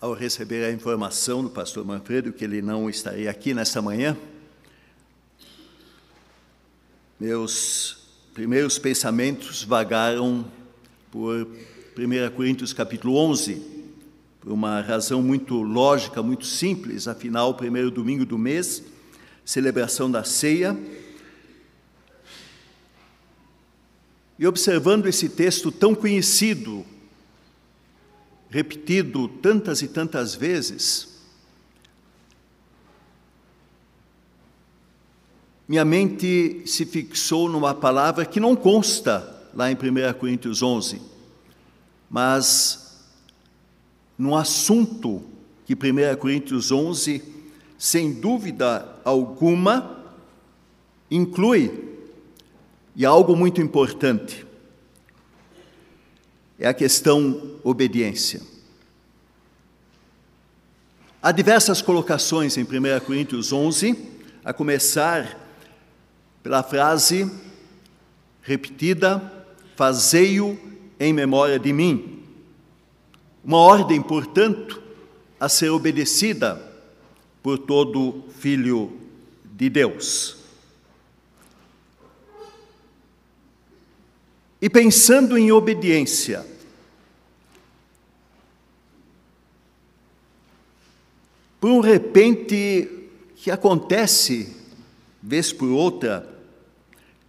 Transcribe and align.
ao 0.00 0.12
receber 0.12 0.64
a 0.64 0.70
informação 0.70 1.42
do 1.42 1.50
pastor 1.50 1.84
Manfredo 1.84 2.32
que 2.32 2.44
ele 2.44 2.62
não 2.62 2.88
estaria 2.88 3.28
aqui 3.28 3.52
nesta 3.52 3.82
manhã, 3.82 4.16
meus 7.18 7.98
primeiros 8.32 8.78
pensamentos 8.78 9.64
vagaram 9.64 10.48
por 11.10 11.48
1 11.96 12.36
Coríntios 12.36 12.72
capítulo 12.72 13.16
11, 13.16 13.60
por 14.40 14.52
uma 14.52 14.80
razão 14.80 15.20
muito 15.20 15.60
lógica, 15.62 16.22
muito 16.22 16.46
simples, 16.46 17.08
afinal, 17.08 17.54
primeiro 17.54 17.90
domingo 17.90 18.24
do 18.24 18.38
mês, 18.38 18.84
celebração 19.44 20.08
da 20.08 20.22
ceia. 20.22 20.78
E 24.38 24.46
observando 24.46 25.06
esse 25.06 25.28
texto 25.28 25.72
tão 25.72 25.92
conhecido, 25.92 26.86
repetido 28.50 29.28
tantas 29.28 29.82
e 29.82 29.88
tantas 29.88 30.34
vezes, 30.34 31.18
minha 35.66 35.84
mente 35.84 36.62
se 36.64 36.86
fixou 36.86 37.48
numa 37.48 37.74
palavra 37.74 38.24
que 38.24 38.40
não 38.40 38.56
consta 38.56 39.36
lá 39.54 39.70
em 39.70 39.74
1 39.74 40.18
Coríntios 40.18 40.62
11, 40.62 41.00
mas 42.08 43.06
num 44.16 44.34
assunto 44.34 45.22
que 45.66 45.74
1 45.74 46.16
Coríntios 46.16 46.72
11, 46.72 47.22
sem 47.76 48.14
dúvida 48.14 48.96
alguma, 49.04 50.04
inclui, 51.10 51.86
e 52.96 53.04
algo 53.04 53.36
muito 53.36 53.60
importante 53.60 54.47
é 56.58 56.66
a 56.66 56.74
questão 56.74 57.58
obediência. 57.62 58.40
Há 61.22 61.30
diversas 61.30 61.82
colocações 61.82 62.56
em 62.56 62.62
1 62.62 63.00
Coríntios 63.04 63.52
11, 63.52 63.96
a 64.44 64.52
começar 64.52 65.38
pela 66.42 66.62
frase 66.62 67.30
repetida: 68.42 69.46
Fazei-o 69.76 70.58
em 70.98 71.12
memória 71.12 71.58
de 71.58 71.72
mim. 71.72 72.24
Uma 73.44 73.58
ordem, 73.58 74.02
portanto, 74.02 74.82
a 75.38 75.48
ser 75.48 75.70
obedecida 75.70 76.60
por 77.42 77.58
todo 77.58 78.24
filho 78.38 78.92
de 79.44 79.68
Deus. 79.68 80.37
E 84.60 84.68
pensando 84.68 85.38
em 85.38 85.52
obediência, 85.52 86.44
por 91.60 91.70
um 91.70 91.80
repente 91.80 92.88
que 93.36 93.50
acontece, 93.50 94.56
vez 95.22 95.52
por 95.52 95.68
outra, 95.68 96.28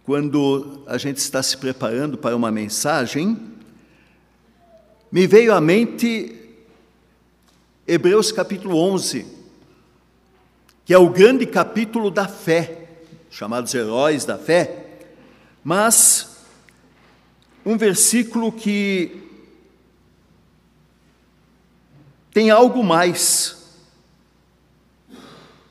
quando 0.04 0.82
a 0.86 0.98
gente 0.98 1.18
está 1.18 1.40
se 1.40 1.56
preparando 1.56 2.18
para 2.18 2.34
uma 2.34 2.50
mensagem, 2.50 3.38
me 5.10 5.26
veio 5.26 5.54
à 5.54 5.60
mente 5.60 6.36
Hebreus 7.86 8.32
capítulo 8.32 8.76
11, 8.76 9.26
que 10.84 10.94
é 10.94 10.98
o 10.98 11.10
grande 11.10 11.46
capítulo 11.46 12.10
da 12.10 12.26
fé, 12.26 12.88
chamados 13.30 13.74
heróis 13.74 14.24
da 14.24 14.38
fé, 14.38 14.98
mas 15.62 16.29
um 17.70 17.76
versículo 17.76 18.50
que 18.50 19.22
tem 22.32 22.50
algo 22.50 22.82
mais, 22.82 23.78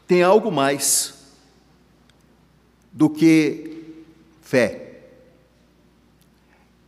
tem 0.08 0.23
algo 0.23 0.50
mais 0.50 1.14
do 2.89 3.09
que 3.09 3.97
fé. 4.41 5.01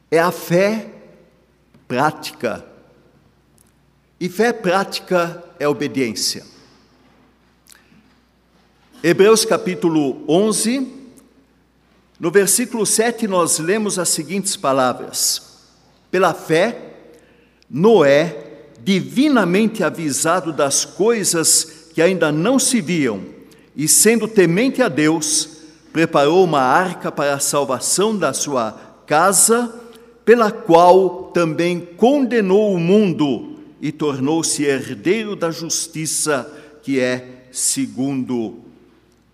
É 0.09 0.17
a 0.17 0.31
fé 0.31 0.89
prática. 1.89 2.65
E 4.17 4.29
fé 4.29 4.53
prática 4.53 5.43
é 5.59 5.67
obediência. 5.67 6.45
Hebreus 9.03 9.43
capítulo 9.43 10.23
11, 10.25 11.00
no 12.21 12.29
versículo 12.29 12.85
7, 12.85 13.27
nós 13.27 13.57
lemos 13.57 13.97
as 13.97 14.09
seguintes 14.09 14.55
palavras: 14.55 15.57
Pela 16.11 16.35
fé, 16.35 16.77
Noé, 17.67 18.67
divinamente 18.83 19.83
avisado 19.83 20.53
das 20.53 20.85
coisas 20.85 21.89
que 21.95 21.99
ainda 21.99 22.31
não 22.31 22.59
se 22.59 22.79
viam, 22.79 23.21
e 23.75 23.87
sendo 23.87 24.27
temente 24.27 24.83
a 24.83 24.87
Deus, 24.87 25.63
preparou 25.91 26.43
uma 26.43 26.61
arca 26.61 27.11
para 27.11 27.33
a 27.33 27.39
salvação 27.39 28.15
da 28.15 28.33
sua 28.33 28.79
casa, 29.07 29.73
pela 30.23 30.51
qual 30.51 31.31
também 31.33 31.79
condenou 31.79 32.71
o 32.71 32.79
mundo 32.79 33.57
e 33.81 33.91
tornou-se 33.91 34.63
herdeiro 34.63 35.35
da 35.35 35.49
justiça, 35.49 36.47
que 36.83 36.99
é 36.99 37.45
segundo 37.51 38.59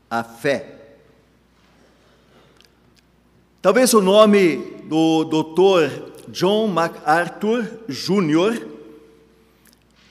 a 0.10 0.24
fé. 0.24 0.77
Talvez 3.68 3.94
o 3.94 4.00
nome 4.00 4.80
do 4.86 5.26
Dr. 5.26 6.30
John 6.30 6.70
MacArthur 6.70 7.68
Jr. 7.90 8.66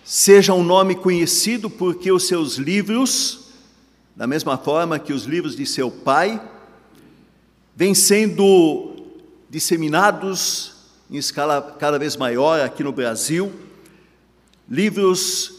seja 0.05 0.53
um 0.53 0.63
nome 0.63 0.95
conhecido 0.95 1.71
porque 1.71 2.13
os 2.13 2.29
seus 2.29 2.57
livros, 2.57 3.55
da 4.15 4.27
mesma 4.27 4.59
forma 4.59 4.99
que 4.99 5.11
os 5.11 5.25
livros 5.25 5.57
de 5.57 5.65
seu 5.65 5.91
pai, 5.91 6.39
vêm 7.75 7.95
sendo 7.95 8.95
disseminados 9.49 10.75
em 11.11 11.17
escala 11.17 11.63
cada 11.79 11.99
vez 11.99 12.15
maior 12.15 12.61
aqui 12.61 12.85
no 12.85 12.93
Brasil, 12.93 13.51
livros 14.69 15.55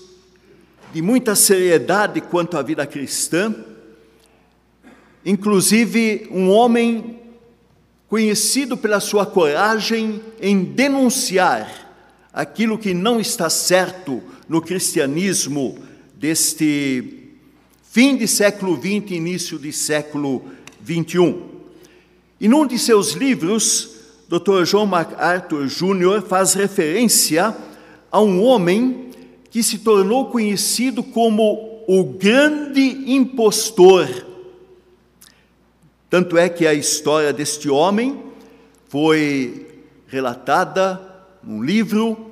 de 0.94 1.02
muita 1.02 1.34
seriedade 1.36 2.22
quanto 2.22 2.58
à 2.58 2.62
vida 2.62 2.86
cristã, 2.86 3.56
inclusive 5.26 6.28
um 6.30 6.52
homem 6.52 7.26
conhecido 8.10 8.78
pela 8.78 9.00
sua 9.00 9.26
coragem 9.26 10.22
em 10.40 10.64
denunciar 10.64 11.88
aquilo 12.32 12.78
que 12.78 12.94
não 12.94 13.20
está 13.20 13.50
certo 13.50 14.22
no 14.48 14.62
cristianismo 14.62 15.78
deste 16.16 17.32
fim 17.84 18.16
de 18.16 18.28
século 18.28 18.76
XX, 18.78 19.12
início 19.12 19.60
de 19.60 19.74
século 19.74 20.46
XXI. 20.86 21.36
E 22.40 22.48
num 22.48 22.66
de 22.66 22.78
seus 22.78 23.14
livros, 23.14 23.96
Dr. 24.30 24.64
John 24.64 24.86
MacArthur 24.86 25.68
Jr. 25.68 26.22
faz 26.22 26.54
referência 26.54 27.56
a 28.12 28.22
um 28.22 28.44
homem 28.44 29.10
que 29.50 29.64
se 29.64 29.80
tornou 29.80 30.28
conhecido 30.28 31.02
como 31.02 31.84
o 31.88 32.04
grande 32.04 33.12
impostor 33.12 34.27
tanto 36.10 36.38
é 36.38 36.48
que 36.48 36.66
a 36.66 36.74
história 36.74 37.34
deste 37.34 37.70
homem 37.70 38.24
foi 38.88 39.68
relatada 40.08 41.02
num 41.44 41.62
livro, 41.62 42.32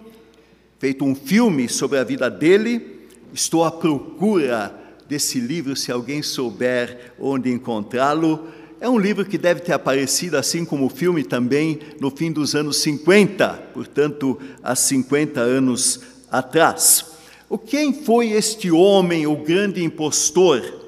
feito 0.79 1.03
um 1.03 1.13
filme 1.13 1.67
sobre 1.67 1.97
a 1.97 2.03
vida 2.03 2.29
dele. 2.29 3.07
Estou 3.33 3.65
à 3.65 3.71
procura 3.71 4.73
desse 5.07 5.39
livro, 5.39 5.75
se 5.75 5.91
alguém 5.91 6.21
souber 6.21 7.13
onde 7.19 7.51
encontrá-lo. 7.51 8.47
É 8.79 8.89
um 8.89 8.97
livro 8.97 9.25
que 9.25 9.37
deve 9.37 9.59
ter 9.59 9.73
aparecido, 9.73 10.37
assim 10.37 10.63
como 10.63 10.85
o 10.85 10.89
filme 10.89 11.23
também, 11.23 11.79
no 11.99 12.09
fim 12.11 12.31
dos 12.31 12.55
anos 12.55 12.77
50, 12.77 13.71
portanto, 13.73 14.39
há 14.63 14.75
50 14.75 15.41
anos 15.41 15.99
atrás. 16.31 17.05
O 17.49 17.57
quem 17.57 17.93
foi 17.93 18.31
este 18.31 18.71
homem, 18.71 19.27
o 19.27 19.35
grande 19.35 19.83
impostor? 19.83 20.84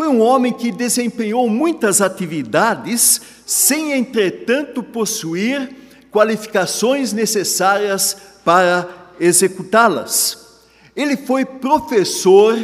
Foi 0.00 0.08
um 0.08 0.22
homem 0.22 0.50
que 0.50 0.72
desempenhou 0.72 1.46
muitas 1.46 2.00
atividades 2.00 3.20
sem, 3.44 3.92
entretanto, 3.92 4.82
possuir 4.82 5.76
qualificações 6.10 7.12
necessárias 7.12 8.16
para 8.42 8.88
executá-las. 9.20 10.62
Ele 10.96 11.18
foi 11.18 11.44
professor 11.44 12.56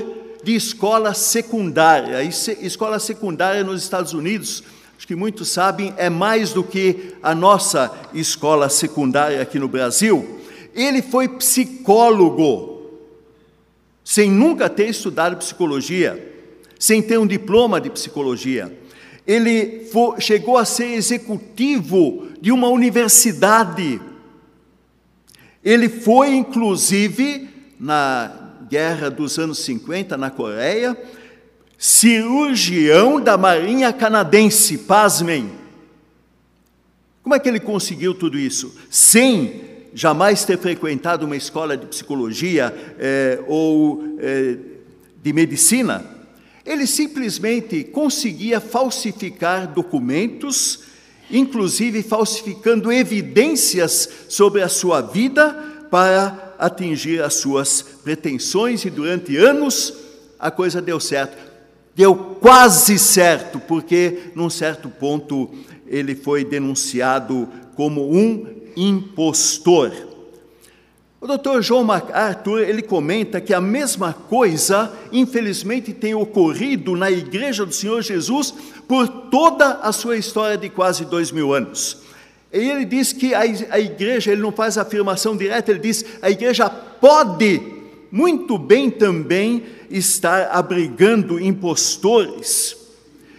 de 0.43 0.55
escola 0.55 1.13
secundária. 1.13 2.23
E 2.23 2.31
escola 2.67 2.99
secundária 2.99 3.63
nos 3.63 3.83
Estados 3.83 4.15
Unidos, 4.15 4.65
acho 4.97 5.07
que 5.07 5.15
muitos 5.15 5.51
sabem, 5.51 5.93
é 5.99 6.09
mais 6.09 6.55
do 6.55 6.65
que 6.65 7.17
a 7.23 7.35
nossa 7.35 7.93
escola 8.15 8.71
secundária 8.71 9.43
aqui 9.43 9.59
no 9.59 9.69
Brasil. 9.69 10.41
Ele 10.75 11.03
foi 11.03 11.29
psicólogo, 11.29 12.93
sem 14.03 14.31
nunca 14.31 14.71
ter 14.71 14.89
estudado 14.89 15.37
psicologia 15.37 16.33
sem 16.79 17.03
ter 17.03 17.19
um 17.19 17.27
diploma 17.27 17.81
de 17.81 17.91
psicologia. 17.91 18.77
Ele 19.27 19.89
chegou 20.19 20.57
a 20.57 20.65
ser 20.65 20.93
executivo 20.93 22.29
de 22.41 22.53
uma 22.53 22.69
universidade. 22.69 24.01
Ele 25.65 25.89
foi, 25.89 26.35
inclusive, 26.35 27.49
na 27.79 28.55
guerra 28.69 29.11
dos 29.11 29.39
anos 29.39 29.59
50 29.61 30.17
na 30.17 30.31
Coreia, 30.31 30.97
cirurgião 31.77 33.21
da 33.21 33.37
Marinha 33.37 33.93
Canadense, 33.93 34.79
pasmem. 34.79 35.51
Como 37.23 37.35
é 37.35 37.41
que 37.41 37.49
ele 37.49 37.59
conseguiu 37.59 38.15
tudo 38.15 38.39
isso? 38.39 38.77
Sem 38.89 39.65
jamais 39.93 40.45
ter 40.45 40.59
frequentado 40.59 41.27
uma 41.27 41.37
escola 41.37 41.77
de 41.77 41.87
psicologia 41.87 42.73
eh, 42.99 43.43
ou 43.49 44.17
eh, 44.21 44.57
de 45.23 45.33
medicina. 45.33 46.16
Ele 46.67 46.87
simplesmente 46.87 47.85
conseguia 47.85 48.61
falsificar 48.61 49.73
documentos, 49.73 50.81
inclusive 51.31 52.03
falsificando 52.03 52.93
evidências 52.93 54.09
sobre 54.29 54.63
a 54.63 54.69
sua 54.69 55.01
vida 55.01 55.53
para 55.91 56.55
atingir 56.59 57.23
as 57.23 57.35
suas 57.35 57.83
pretensões, 57.83 58.85
e 58.85 58.91
durante 58.91 59.37
anos 59.37 59.95
a 60.39 60.51
coisa 60.51 60.83
deu 60.83 60.99
certo. 60.99 61.37
Deu 61.95 62.15
quase 62.15 62.99
certo, 62.99 63.61
porque 63.61 64.33
num 64.35 64.51
certo 64.51 64.89
ponto 64.89 65.51
ele 65.87 66.15
foi 66.15 66.45
denunciado 66.45 67.49
como 67.75 68.13
um 68.13 68.45
impostor. 68.77 69.93
O 71.27 71.37
Dr. 71.37 71.61
João 71.61 71.83
MacArthur, 71.83 72.61
ele 72.61 72.81
comenta 72.81 73.41
que 73.41 73.53
a 73.53 73.61
mesma 73.61 74.13
coisa, 74.13 74.93
infelizmente, 75.11 75.93
tem 75.93 76.15
ocorrido 76.15 76.95
na 76.95 77.11
Igreja 77.11 77.67
do 77.67 77.75
Senhor 77.75 78.01
Jesus 78.01 78.55
por 78.87 79.09
toda 79.09 79.81
a 79.83 79.91
sua 79.91 80.17
história 80.17 80.57
de 80.57 80.71
quase 80.71 81.05
dois 81.05 81.33
mil 81.33 81.53
anos. 81.53 81.99
E 82.53 82.71
ele 82.71 82.85
diz 82.85 83.13
que 83.13 83.35
a, 83.35 83.41
a 83.41 83.81
igreja, 83.81 84.31
ele 84.31 84.41
não 84.41 84.53
faz 84.53 84.79
afirmação 84.79 85.37
direta, 85.37 85.73
ele 85.73 85.81
diz 85.81 86.05
a 86.23 86.31
igreja 86.31 86.71
pode 86.71 87.61
muito 88.09 88.57
bem 88.57 88.89
também 88.89 89.65
estar 89.91 90.51
abrigando 90.53 91.41
impostores. 91.41 92.77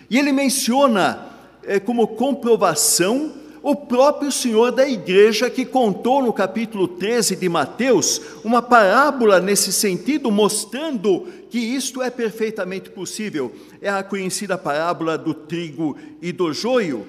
E 0.09 0.19
ele 0.19 0.33
menciona 0.33 1.25
é, 1.63 1.79
como 1.79 2.05
comprovação 2.05 3.31
o 3.69 3.75
próprio 3.75 4.31
Senhor 4.31 4.71
da 4.71 4.87
igreja 4.87 5.49
que 5.49 5.65
contou 5.65 6.23
no 6.23 6.31
capítulo 6.31 6.87
13 6.87 7.35
de 7.35 7.49
Mateus 7.49 8.21
uma 8.41 8.61
parábola 8.61 9.41
nesse 9.41 9.73
sentido, 9.73 10.31
mostrando 10.31 11.27
que 11.49 11.59
isto 11.59 12.01
é 12.01 12.09
perfeitamente 12.09 12.89
possível. 12.89 13.53
É 13.81 13.89
a 13.89 14.01
conhecida 14.03 14.57
parábola 14.57 15.17
do 15.17 15.33
trigo 15.33 15.97
e 16.21 16.31
do 16.31 16.53
joio, 16.53 17.05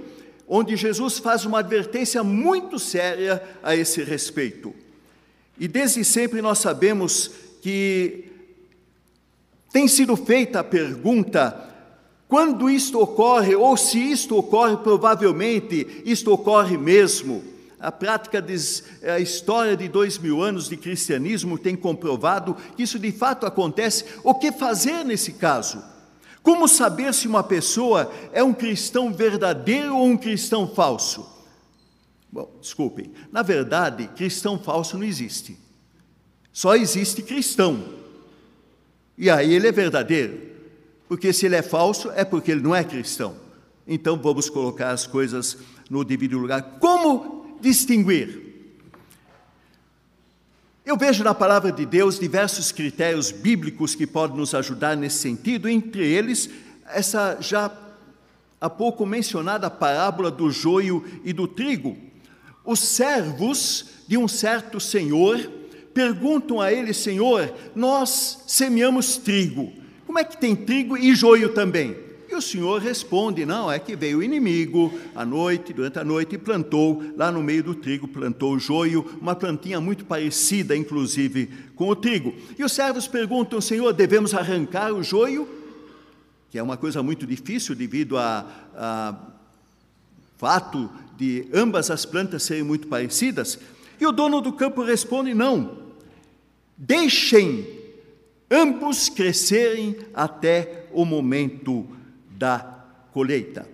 onde 0.48 0.74
Jesus 0.74 1.20
faz 1.20 1.44
uma 1.44 1.60
advertência 1.60 2.24
muito 2.24 2.76
séria 2.76 3.40
a 3.62 3.76
esse 3.76 4.02
respeito. 4.02 4.74
E 5.60 5.68
desde 5.68 6.04
sempre 6.04 6.42
nós 6.42 6.58
sabemos 6.58 7.30
que 7.62 8.32
tem 9.72 9.86
sido 9.86 10.16
feita 10.16 10.58
a 10.58 10.64
pergunta 10.64 11.67
quando 12.28 12.68
isto 12.68 13.00
ocorre, 13.00 13.56
ou 13.56 13.74
se 13.76 13.98
isto 13.98 14.36
ocorre, 14.36 14.76
provavelmente 14.76 16.02
isto 16.04 16.30
ocorre 16.30 16.76
mesmo. 16.76 17.42
A 17.80 17.90
prática, 17.90 18.44
a 19.14 19.18
história 19.18 19.76
de 19.76 19.88
dois 19.88 20.18
mil 20.18 20.42
anos 20.42 20.68
de 20.68 20.76
cristianismo 20.76 21.56
tem 21.56 21.74
comprovado 21.74 22.54
que 22.76 22.82
isso 22.82 22.98
de 22.98 23.10
fato 23.12 23.46
acontece. 23.46 24.04
O 24.22 24.34
que 24.34 24.52
fazer 24.52 25.04
nesse 25.04 25.32
caso? 25.32 25.82
Como 26.42 26.68
saber 26.68 27.14
se 27.14 27.26
uma 27.26 27.42
pessoa 27.42 28.12
é 28.32 28.42
um 28.42 28.52
cristão 28.52 29.12
verdadeiro 29.12 29.96
ou 29.96 30.04
um 30.04 30.16
cristão 30.16 30.68
falso? 30.68 31.26
Bom, 32.30 32.50
desculpem, 32.60 33.10
na 33.32 33.42
verdade, 33.42 34.06
cristão 34.08 34.58
falso 34.58 34.98
não 34.98 35.04
existe. 35.04 35.56
Só 36.52 36.76
existe 36.76 37.22
cristão. 37.22 37.84
E 39.16 39.30
aí 39.30 39.54
ele 39.54 39.68
é 39.68 39.72
verdadeiro. 39.72 40.47
Porque 41.08 41.32
se 41.32 41.46
ele 41.46 41.56
é 41.56 41.62
falso, 41.62 42.10
é 42.10 42.24
porque 42.24 42.50
ele 42.50 42.60
não 42.60 42.74
é 42.74 42.84
cristão. 42.84 43.34
Então 43.86 44.16
vamos 44.18 44.50
colocar 44.50 44.90
as 44.90 45.06
coisas 45.06 45.56
no 45.88 46.04
devido 46.04 46.36
lugar. 46.36 46.76
Como 46.78 47.56
distinguir? 47.60 48.46
Eu 50.84 50.96
vejo 50.96 51.24
na 51.24 51.34
palavra 51.34 51.72
de 51.72 51.86
Deus 51.86 52.18
diversos 52.18 52.70
critérios 52.70 53.30
bíblicos 53.30 53.94
que 53.94 54.06
podem 54.06 54.36
nos 54.36 54.54
ajudar 54.54 54.96
nesse 54.96 55.18
sentido, 55.18 55.68
entre 55.68 56.06
eles, 56.06 56.50
essa 56.86 57.38
já 57.40 57.72
há 58.60 58.70
pouco 58.70 59.06
mencionada 59.06 59.70
parábola 59.70 60.30
do 60.30 60.50
joio 60.50 61.04
e 61.24 61.32
do 61.32 61.48
trigo. 61.48 61.96
Os 62.64 62.80
servos 62.80 63.86
de 64.06 64.16
um 64.18 64.28
certo 64.28 64.78
senhor 64.80 65.38
perguntam 65.94 66.60
a 66.60 66.72
ele: 66.72 66.92
Senhor, 66.92 67.54
nós 67.74 68.44
semeamos 68.46 69.16
trigo 69.16 69.77
como 70.18 70.26
é 70.26 70.30
que 70.32 70.36
tem 70.36 70.56
trigo 70.56 70.96
e 70.96 71.14
joio 71.14 71.50
também? 71.50 71.96
E 72.28 72.34
o 72.34 72.42
Senhor 72.42 72.80
responde: 72.80 73.46
Não, 73.46 73.70
é 73.70 73.78
que 73.78 73.94
veio 73.94 74.18
o 74.18 74.22
inimigo 74.22 74.92
à 75.14 75.24
noite, 75.24 75.72
durante 75.72 76.00
a 76.00 76.04
noite, 76.04 76.34
e 76.34 76.38
plantou 76.38 77.04
lá 77.16 77.30
no 77.30 77.40
meio 77.40 77.62
do 77.62 77.72
trigo, 77.72 78.08
plantou 78.08 78.54
o 78.54 78.58
joio, 78.58 79.06
uma 79.20 79.36
plantinha 79.36 79.80
muito 79.80 80.04
parecida, 80.04 80.76
inclusive, 80.76 81.48
com 81.76 81.88
o 81.88 81.94
trigo. 81.94 82.34
E 82.58 82.64
os 82.64 82.72
servos 82.72 83.06
perguntam: 83.06 83.60
Senhor, 83.60 83.92
devemos 83.92 84.34
arrancar 84.34 84.92
o 84.92 85.04
joio? 85.04 85.48
Que 86.50 86.58
é 86.58 86.62
uma 86.64 86.76
coisa 86.76 87.00
muito 87.00 87.24
difícil 87.24 87.76
devido 87.76 88.18
ao 88.18 89.36
fato 90.36 90.90
de 91.16 91.46
ambas 91.54 91.92
as 91.92 92.04
plantas 92.04 92.42
serem 92.42 92.64
muito 92.64 92.88
parecidas. 92.88 93.56
E 94.00 94.04
o 94.04 94.10
dono 94.10 94.40
do 94.40 94.52
campo 94.52 94.82
responde: 94.82 95.32
Não, 95.32 95.78
deixem 96.76 97.77
ambos 98.50 99.08
crescerem 99.08 99.96
até 100.14 100.86
o 100.92 101.04
momento 101.04 101.86
da 102.30 102.84
colheita. 103.12 103.68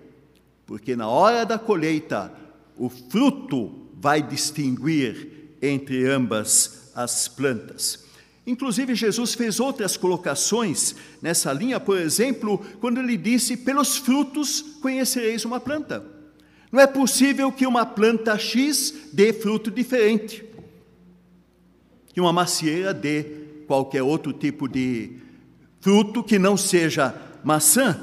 Porque 0.67 0.97
na 0.97 1.09
hora 1.09 1.44
da 1.44 1.59
colheita, 1.59 2.32
o 2.76 2.88
fruto 2.88 3.88
vai 3.94 4.23
distinguir 4.23 5.56
entre 5.61 6.06
ambas 6.06 6.91
as 6.94 7.29
plantas. 7.29 8.05
Inclusive, 8.47 8.94
Jesus 8.94 9.35
fez 9.35 9.59
outras 9.59 9.97
colocações 9.97 10.94
nessa 11.23 11.53
linha, 11.53 11.81
por 11.81 11.99
exemplo, 11.99 12.59
quando 12.81 12.99
ele 12.99 13.17
disse: 13.17 13.56
Pelos 13.56 13.97
frutos 13.97 14.61
conhecereis 14.82 15.44
uma 15.44 15.59
planta. 15.59 16.05
Não 16.71 16.81
é 16.81 16.87
possível 16.87 17.53
que 17.53 17.67
uma 17.67 17.87
planta 17.87 18.37
X 18.37 18.93
dê 19.12 19.32
fruto 19.32 19.71
diferente, 19.71 20.44
que 22.12 22.21
uma 22.21 22.32
macieira 22.32 22.93
dê 22.93 23.44
qualquer 23.75 24.03
outro 24.03 24.32
tipo 24.32 24.69
de 24.69 25.19
fruto 25.81 26.23
que 26.23 26.38
não 26.38 26.57
seja 26.57 27.12
maçã, 27.43 28.00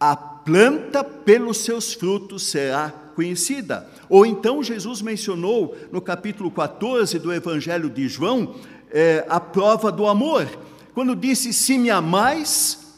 a 0.00 0.16
planta 0.16 1.04
pelos 1.04 1.58
seus 1.58 1.94
frutos 1.94 2.50
será 2.50 2.90
conhecida. 3.14 3.88
Ou 4.08 4.26
então 4.26 4.64
Jesus 4.64 5.00
mencionou 5.00 5.76
no 5.92 6.00
capítulo 6.00 6.50
14 6.50 7.20
do 7.20 7.32
Evangelho 7.32 7.88
de 7.88 8.08
João 8.08 8.56
é, 8.90 9.24
a 9.28 9.38
prova 9.38 9.92
do 9.92 10.06
amor, 10.06 10.46
quando 10.92 11.14
disse: 11.14 11.52
Se 11.52 11.78
me 11.78 11.90
amais, 11.90 12.96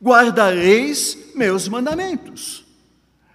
guardareis 0.00 1.32
meus 1.34 1.68
mandamentos. 1.68 2.64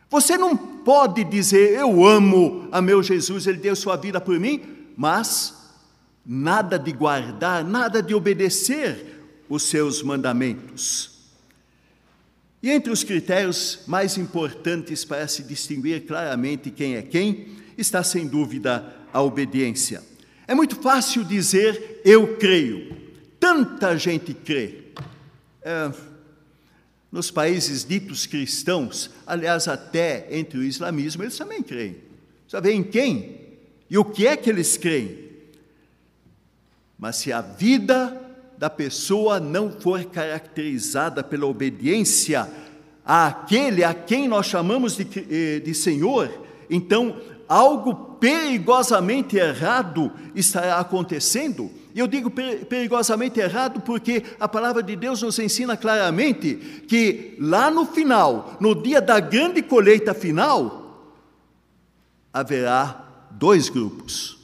Você 0.10 0.38
não 0.38 0.56
pode 0.56 1.24
dizer 1.24 1.78
eu 1.78 2.06
amo 2.06 2.68
a 2.72 2.82
meu 2.82 3.04
Jesus, 3.04 3.46
ele 3.46 3.58
deu 3.58 3.76
sua 3.76 3.98
vida 3.98 4.22
por 4.22 4.40
mim, 4.40 4.62
mas 4.96 5.63
nada 6.26 6.78
de 6.78 6.92
guardar, 6.92 7.64
nada 7.64 8.02
de 8.02 8.14
obedecer 8.14 9.20
os 9.50 9.64
seus 9.64 10.02
mandamentos. 10.02 11.12
E 12.62 12.70
entre 12.70 12.92
os 12.92 13.04
critérios 13.04 13.82
mais 13.88 14.18
importantes 14.18 15.04
para 15.04 15.28
se 15.28 15.44
distinguir 15.44 16.06
claramente 16.06 16.72
quem 16.72 16.96
é 16.96 17.02
quem, 17.02 17.58
está 17.78 18.04
sem 18.04 18.26
dúvida 18.26 18.96
a 19.12 19.22
obediência. 19.22 20.02
É 20.48 20.56
muito 20.56 20.78
fácil 20.78 21.24
dizer 21.24 22.02
eu 22.06 22.38
creio. 22.38 22.96
Tanta 23.40 23.98
gente 23.98 24.34
crê. 24.34 24.84
É, 25.62 25.92
nos 27.12 27.30
países 27.30 27.86
ditos 27.86 28.26
cristãos, 28.26 29.12
aliás, 29.28 29.68
até 29.68 30.28
entre 30.32 30.58
o 30.58 30.64
islamismo, 30.64 31.24
eles 31.24 31.38
também 31.38 31.62
creem. 31.62 31.98
Sabe 32.48 32.72
em 32.72 32.84
quem? 32.84 33.42
E 33.90 33.98
o 33.98 34.06
que 34.06 34.26
é 34.26 34.36
que 34.36 34.50
eles 34.50 34.78
creem? 34.78 35.23
Mas 36.98 37.18
se 37.18 37.32
a 37.32 37.42
vida 37.42 38.20
da 38.58 38.70
pessoa 38.70 39.40
não 39.40 39.72
for 39.72 40.04
caracterizada 40.06 41.24
pela 41.24 41.46
obediência 41.46 42.50
àquele 43.06 43.84
a 43.84 43.94
quem 43.94 44.28
nós 44.28 44.46
chamamos 44.46 44.96
de, 44.96 45.06
eh, 45.30 45.60
de 45.60 45.74
Senhor, 45.74 46.32
então 46.70 47.16
algo 47.48 47.94
perigosamente 48.20 49.36
errado 49.36 50.12
estará 50.34 50.80
acontecendo. 50.80 51.70
E 51.94 52.00
eu 52.00 52.08
digo 52.08 52.32
perigosamente 52.32 53.40
errado 53.40 53.82
porque 53.82 54.24
a 54.40 54.48
palavra 54.48 54.82
de 54.82 54.96
Deus 54.96 55.22
nos 55.22 55.38
ensina 55.40 55.76
claramente 55.76 56.56
que 56.88 57.36
lá 57.40 57.70
no 57.70 57.86
final, 57.86 58.56
no 58.60 58.74
dia 58.74 59.02
da 59.02 59.20
grande 59.20 59.62
colheita 59.62 60.14
final, 60.14 61.12
haverá 62.32 63.28
dois 63.30 63.70
grupos 63.70 64.43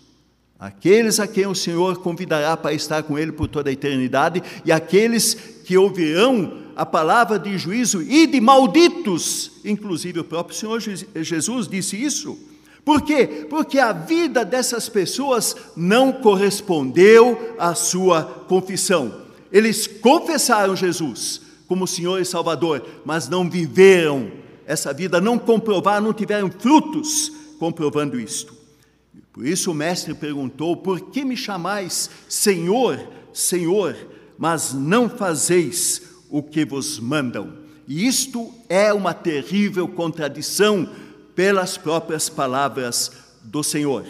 aqueles 0.59 1.19
a 1.19 1.27
quem 1.27 1.47
o 1.47 1.55
Senhor 1.55 1.99
convidará 1.99 2.57
para 2.57 2.73
estar 2.73 3.01
com 3.03 3.17
Ele 3.17 3.31
por 3.31 3.47
toda 3.47 3.69
a 3.69 3.73
eternidade, 3.73 4.43
e 4.65 4.71
aqueles 4.71 5.33
que 5.63 5.77
ouvirão 5.77 6.63
a 6.75 6.85
palavra 6.85 7.39
de 7.39 7.57
juízo 7.57 8.01
e 8.01 8.27
de 8.27 8.41
malditos, 8.41 9.51
inclusive 9.63 10.19
o 10.19 10.23
próprio 10.23 10.57
Senhor 10.57 10.81
Jesus 10.81 11.67
disse 11.67 12.01
isso. 12.01 12.37
Por 12.83 13.01
quê? 13.01 13.45
Porque 13.49 13.77
a 13.77 13.91
vida 13.91 14.43
dessas 14.43 14.89
pessoas 14.89 15.55
não 15.75 16.11
correspondeu 16.11 17.55
à 17.59 17.75
sua 17.75 18.23
confissão. 18.23 19.13
Eles 19.51 19.85
confessaram 19.87 20.75
Jesus 20.75 21.41
como 21.67 21.85
Senhor 21.85 22.19
e 22.19 22.25
Salvador, 22.25 22.83
mas 23.05 23.29
não 23.29 23.47
viveram 23.47 24.31
essa 24.65 24.91
vida, 24.91 25.21
não 25.21 25.37
comprovaram, 25.37 26.07
não 26.07 26.13
tiveram 26.13 26.49
frutos 26.49 27.31
comprovando 27.59 28.19
isto. 28.19 28.58
Por 29.33 29.45
isso 29.45 29.71
o 29.71 29.75
mestre 29.75 30.13
perguntou: 30.13 30.77
Por 30.77 31.11
que 31.11 31.23
me 31.23 31.37
chamais 31.37 32.09
Senhor, 32.27 32.99
Senhor, 33.33 33.95
mas 34.37 34.73
não 34.73 35.09
fazeis 35.09 36.01
o 36.29 36.41
que 36.41 36.65
vos 36.65 36.99
mandam? 36.99 37.53
E 37.87 38.05
isto 38.05 38.51
é 38.67 38.93
uma 38.93 39.13
terrível 39.13 39.87
contradição 39.87 40.87
pelas 41.35 41.77
próprias 41.77 42.29
palavras 42.29 43.11
do 43.43 43.63
Senhor. 43.63 44.05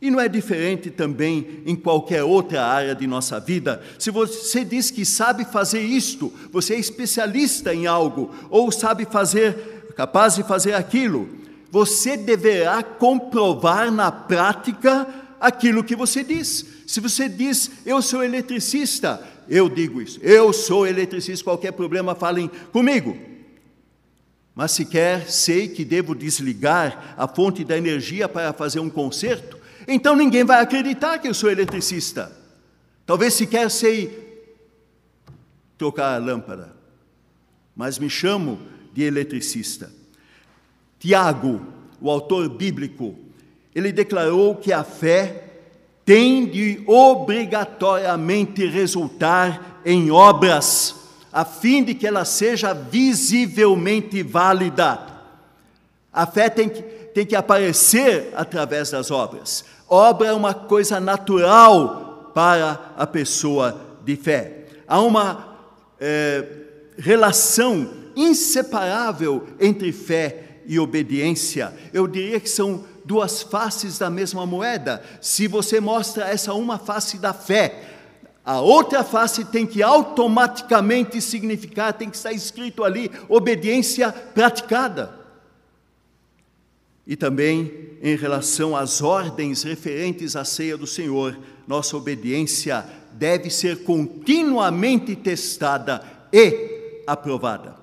E 0.00 0.10
não 0.10 0.18
é 0.18 0.28
diferente 0.28 0.90
também 0.90 1.62
em 1.66 1.76
qualquer 1.76 2.22
outra 2.22 2.64
área 2.64 2.94
de 2.94 3.06
nossa 3.06 3.38
vida. 3.38 3.82
Se 3.98 4.10
você 4.10 4.64
diz 4.64 4.90
que 4.90 5.04
sabe 5.04 5.44
fazer 5.44 5.82
isto, 5.82 6.32
você 6.50 6.74
é 6.74 6.78
especialista 6.78 7.74
em 7.74 7.86
algo, 7.86 8.30
ou 8.48 8.72
sabe 8.72 9.04
fazer, 9.04 9.92
capaz 9.94 10.36
de 10.36 10.42
fazer 10.42 10.72
aquilo, 10.72 11.28
você 11.70 12.16
deverá 12.16 12.82
comprovar 12.82 13.90
na 13.90 14.10
prática 14.10 15.06
aquilo 15.40 15.84
que 15.84 15.94
você 15.94 16.24
diz. 16.24 16.66
Se 16.86 17.00
você 17.00 17.28
diz, 17.28 17.70
eu 17.86 18.02
sou 18.02 18.22
eletricista, 18.22 19.24
eu 19.48 19.68
digo 19.68 20.02
isso, 20.02 20.18
eu 20.22 20.52
sou 20.52 20.86
eletricista, 20.86 21.44
qualquer 21.44 21.72
problema 21.72 22.14
falem 22.14 22.50
comigo. 22.72 23.16
Mas 24.54 24.72
sequer 24.72 25.30
sei 25.30 25.68
que 25.68 25.84
devo 25.84 26.14
desligar 26.14 27.14
a 27.16 27.28
fonte 27.28 27.64
da 27.64 27.78
energia 27.78 28.28
para 28.28 28.52
fazer 28.52 28.80
um 28.80 28.90
concerto, 28.90 29.58
então 29.86 30.16
ninguém 30.16 30.44
vai 30.44 30.60
acreditar 30.60 31.18
que 31.18 31.28
eu 31.28 31.34
sou 31.34 31.50
eletricista. 31.50 32.36
Talvez 33.06 33.34
sequer 33.34 33.70
sei 33.70 34.28
trocar 35.78 36.14
a 36.14 36.18
lâmpada, 36.18 36.74
mas 37.74 37.98
me 37.98 38.10
chamo 38.10 38.60
de 38.92 39.02
eletricista. 39.02 39.99
Tiago, 41.00 41.62
o 41.98 42.10
autor 42.10 42.46
bíblico, 42.50 43.14
ele 43.74 43.90
declarou 43.90 44.54
que 44.54 44.70
a 44.70 44.84
fé 44.84 45.44
tem 46.04 46.44
de 46.44 46.82
obrigatoriamente 46.86 48.66
resultar 48.66 49.80
em 49.84 50.10
obras, 50.10 50.94
a 51.32 51.44
fim 51.44 51.82
de 51.82 51.94
que 51.94 52.06
ela 52.06 52.26
seja 52.26 52.74
visivelmente 52.74 54.22
válida. 54.22 55.00
A 56.12 56.26
fé 56.26 56.50
tem 56.50 56.68
que, 56.68 56.82
tem 56.82 57.24
que 57.24 57.36
aparecer 57.36 58.30
através 58.34 58.90
das 58.90 59.10
obras. 59.10 59.64
Obra 59.88 60.28
é 60.28 60.32
uma 60.34 60.52
coisa 60.52 61.00
natural 61.00 62.30
para 62.34 62.92
a 62.96 63.06
pessoa 63.06 63.80
de 64.04 64.16
fé. 64.16 64.64
Há 64.86 65.00
uma 65.00 65.56
é, 65.98 66.44
relação 66.98 67.88
inseparável 68.14 69.46
entre 69.58 69.92
fé 69.92 70.49
e 70.70 70.78
obediência. 70.78 71.74
Eu 71.92 72.06
diria 72.06 72.38
que 72.38 72.48
são 72.48 72.84
duas 73.04 73.42
faces 73.42 73.98
da 73.98 74.08
mesma 74.08 74.46
moeda. 74.46 75.02
Se 75.20 75.48
você 75.48 75.80
mostra 75.80 76.28
essa 76.28 76.54
uma 76.54 76.78
face 76.78 77.18
da 77.18 77.32
fé, 77.32 77.82
a 78.44 78.60
outra 78.60 79.02
face 79.02 79.44
tem 79.44 79.66
que 79.66 79.82
automaticamente 79.82 81.20
significar, 81.20 81.92
tem 81.92 82.08
que 82.08 82.14
estar 82.16 82.32
escrito 82.32 82.84
ali, 82.84 83.10
obediência 83.28 84.12
praticada. 84.12 85.12
E 87.04 87.16
também 87.16 87.98
em 88.00 88.14
relação 88.14 88.76
às 88.76 89.02
ordens 89.02 89.64
referentes 89.64 90.36
à 90.36 90.44
ceia 90.44 90.76
do 90.76 90.86
Senhor, 90.86 91.36
nossa 91.66 91.96
obediência 91.96 92.86
deve 93.14 93.50
ser 93.50 93.82
continuamente 93.82 95.16
testada 95.16 96.00
e 96.32 97.02
aprovada. 97.08 97.79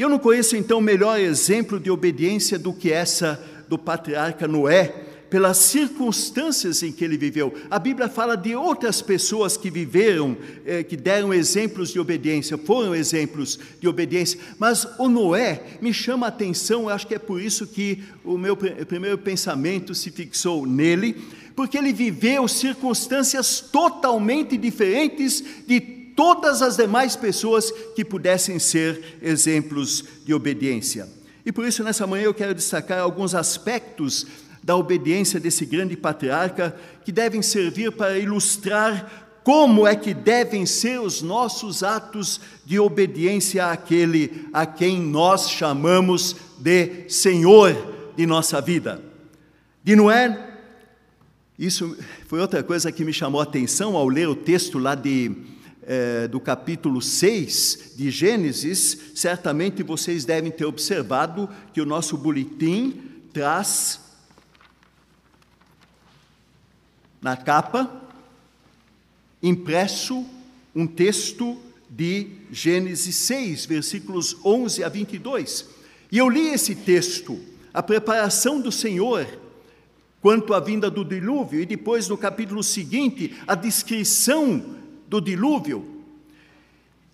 E 0.00 0.02
eu 0.02 0.08
não 0.08 0.18
conheço 0.18 0.56
então 0.56 0.80
melhor 0.80 1.20
exemplo 1.20 1.78
de 1.78 1.90
obediência 1.90 2.58
do 2.58 2.72
que 2.72 2.90
essa 2.90 3.38
do 3.68 3.76
patriarca 3.76 4.48
Noé, 4.48 4.86
pelas 5.28 5.58
circunstâncias 5.58 6.82
em 6.82 6.90
que 6.90 7.04
ele 7.04 7.18
viveu. 7.18 7.52
A 7.70 7.78
Bíblia 7.78 8.08
fala 8.08 8.34
de 8.34 8.56
outras 8.56 9.02
pessoas 9.02 9.58
que 9.58 9.70
viveram, 9.70 10.38
eh, 10.64 10.82
que 10.82 10.96
deram 10.96 11.34
exemplos 11.34 11.90
de 11.90 12.00
obediência, 12.00 12.56
foram 12.56 12.94
exemplos 12.94 13.58
de 13.78 13.86
obediência, 13.86 14.40
mas 14.58 14.88
o 14.98 15.06
Noé 15.06 15.64
me 15.82 15.92
chama 15.92 16.24
a 16.24 16.30
atenção, 16.30 16.88
acho 16.88 17.06
que 17.06 17.16
é 17.16 17.18
por 17.18 17.38
isso 17.38 17.66
que 17.66 18.02
o 18.24 18.38
meu 18.38 18.56
primeiro 18.56 19.18
pensamento 19.18 19.94
se 19.94 20.10
fixou 20.10 20.64
nele, 20.64 21.14
porque 21.54 21.76
ele 21.76 21.92
viveu 21.92 22.48
circunstâncias 22.48 23.60
totalmente 23.60 24.56
diferentes 24.56 25.44
de 25.66 25.99
todas 26.16 26.62
as 26.62 26.76
demais 26.76 27.16
pessoas 27.16 27.70
que 27.94 28.04
pudessem 28.04 28.58
ser 28.58 29.18
exemplos 29.22 30.04
de 30.24 30.34
obediência. 30.34 31.08
E 31.44 31.52
por 31.52 31.66
isso, 31.66 31.82
nessa 31.82 32.06
manhã, 32.06 32.24
eu 32.24 32.34
quero 32.34 32.54
destacar 32.54 33.00
alguns 33.00 33.34
aspectos 33.34 34.26
da 34.62 34.76
obediência 34.76 35.40
desse 35.40 35.64
grande 35.64 35.96
patriarca 35.96 36.76
que 37.04 37.10
devem 37.10 37.42
servir 37.42 37.92
para 37.92 38.18
ilustrar 38.18 39.30
como 39.42 39.86
é 39.86 39.96
que 39.96 40.12
devem 40.12 40.66
ser 40.66 41.00
os 41.00 41.22
nossos 41.22 41.82
atos 41.82 42.40
de 42.64 42.78
obediência 42.78 43.66
àquele 43.66 44.46
a 44.52 44.66
quem 44.66 45.00
nós 45.00 45.50
chamamos 45.50 46.36
de 46.58 47.08
Senhor 47.08 47.74
de 48.16 48.26
nossa 48.26 48.60
vida. 48.60 49.02
De 49.82 49.96
Noé, 49.96 50.58
isso 51.58 51.96
foi 52.26 52.40
outra 52.40 52.62
coisa 52.62 52.92
que 52.92 53.04
me 53.04 53.12
chamou 53.12 53.40
a 53.40 53.44
atenção 53.44 53.96
ao 53.96 54.08
ler 54.08 54.28
o 54.28 54.34
texto 54.34 54.78
lá 54.78 54.94
de 54.94 55.34
é, 55.82 56.28
do 56.28 56.38
capítulo 56.38 57.00
6 57.00 57.94
de 57.96 58.10
Gênesis, 58.10 59.12
certamente 59.14 59.82
vocês 59.82 60.24
devem 60.24 60.50
ter 60.50 60.64
observado 60.64 61.48
que 61.72 61.80
o 61.80 61.86
nosso 61.86 62.16
boletim 62.16 63.00
traz 63.32 64.00
na 67.20 67.36
capa, 67.36 67.90
impresso, 69.42 70.26
um 70.74 70.86
texto 70.86 71.58
de 71.88 72.28
Gênesis 72.50 73.16
6, 73.16 73.66
versículos 73.66 74.36
11 74.44 74.84
a 74.84 74.88
22. 74.88 75.66
E 76.10 76.18
eu 76.18 76.28
li 76.28 76.48
esse 76.48 76.74
texto, 76.74 77.38
a 77.72 77.82
preparação 77.82 78.60
do 78.60 78.72
Senhor 78.72 79.26
quanto 80.20 80.52
à 80.52 80.60
vinda 80.60 80.90
do 80.90 81.04
dilúvio, 81.04 81.60
e 81.60 81.66
depois 81.66 82.08
no 82.08 82.16
capítulo 82.16 82.62
seguinte, 82.62 83.34
a 83.46 83.54
descrição 83.54 84.76
do 85.10 85.20
dilúvio. 85.20 85.84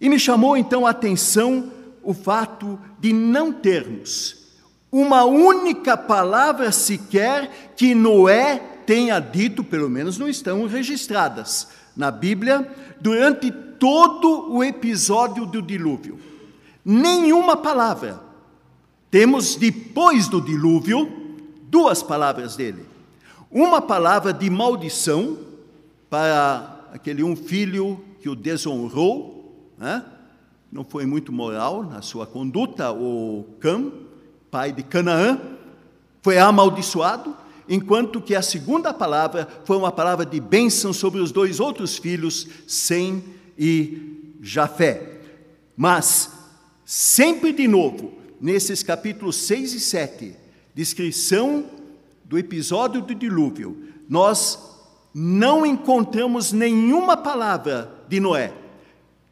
E 0.01 0.09
me 0.09 0.21
chamou 0.21 0.57
então 0.57 0.87
a 0.87 0.91
atenção 0.91 1.73
o 2.03 2.15
fato 2.15 2.79
de 3.01 3.13
não 3.13 3.53
termos 3.53 4.47
uma 4.91 5.25
única 5.25 5.95
palavra 5.95 6.73
sequer 6.73 7.73
que 7.77 7.95
Noé 7.95 8.57
tenha 8.87 9.19
dito, 9.19 9.63
pelo 9.65 9.91
menos 9.91 10.17
não 10.17 10.29
estão 10.29 10.67
registradas 10.67 11.69
na 11.95 12.11
Bíblia, 12.11 12.67
durante 13.01 13.51
todo 13.51 14.51
o 14.51 14.65
episódio 14.65 15.45
do 15.45 15.61
dilúvio. 15.61 16.19
Nenhuma 16.85 17.57
palavra. 17.57 18.21
Temos 19.11 19.57
depois 19.57 20.29
do 20.29 20.41
dilúvio 20.41 21.37
duas 21.69 22.03
palavras 22.03 22.57
dele. 22.57 22.87
Uma 23.51 23.83
palavra 23.83 24.33
de 24.33 24.49
maldição 24.49 25.37
para 26.09 26.76
aquele 26.93 27.23
um 27.23 27.37
filho 27.37 28.03
que 28.21 28.29
o 28.29 28.35
desonrou, 28.35 29.73
né? 29.79 30.05
não 30.71 30.85
foi 30.85 31.07
muito 31.07 31.33
moral 31.33 31.85
na 31.85 32.03
sua 32.03 32.27
conduta, 32.27 32.93
o 32.93 33.45
Cam, 33.61 33.93
pai 34.51 34.73
de 34.73 34.83
Canaã, 34.83 35.41
foi 36.23 36.39
amaldiçoado, 36.39 37.37
enquanto 37.69 38.21
que 38.21 38.35
a 38.35 38.43
segunda 38.43 38.93
palavra 38.93 39.49
foi 39.65 39.77
uma 39.77 39.93
palavra 39.93 40.27
de 40.27 40.41
bênção 40.41 40.93
sobre 40.93 41.21
os 41.21 41.33
dois 41.33 41.61
outros 41.61 41.97
filhos, 41.97 42.47
Sem 42.67 43.25
e 43.59 44.35
Jafé. 44.43 45.21
Mas, 45.77 46.31
sempre 46.85 47.53
de 47.53 47.67
novo, 47.67 48.13
nesses 48.41 48.83
capítulos 48.83 49.37
6 49.37 49.75
e 49.75 49.81
7, 49.81 50.37
descrição 50.75 51.65
do 52.25 52.39
episódio 52.39 53.01
do 53.01 53.15
dilúvio, 53.15 53.85
nós 54.09 54.76
não 55.19 55.65
encontramos 55.65 56.53
nenhuma 56.53 57.17
palavra 57.17 57.91
de 58.07 58.21
Noé. 58.21 58.53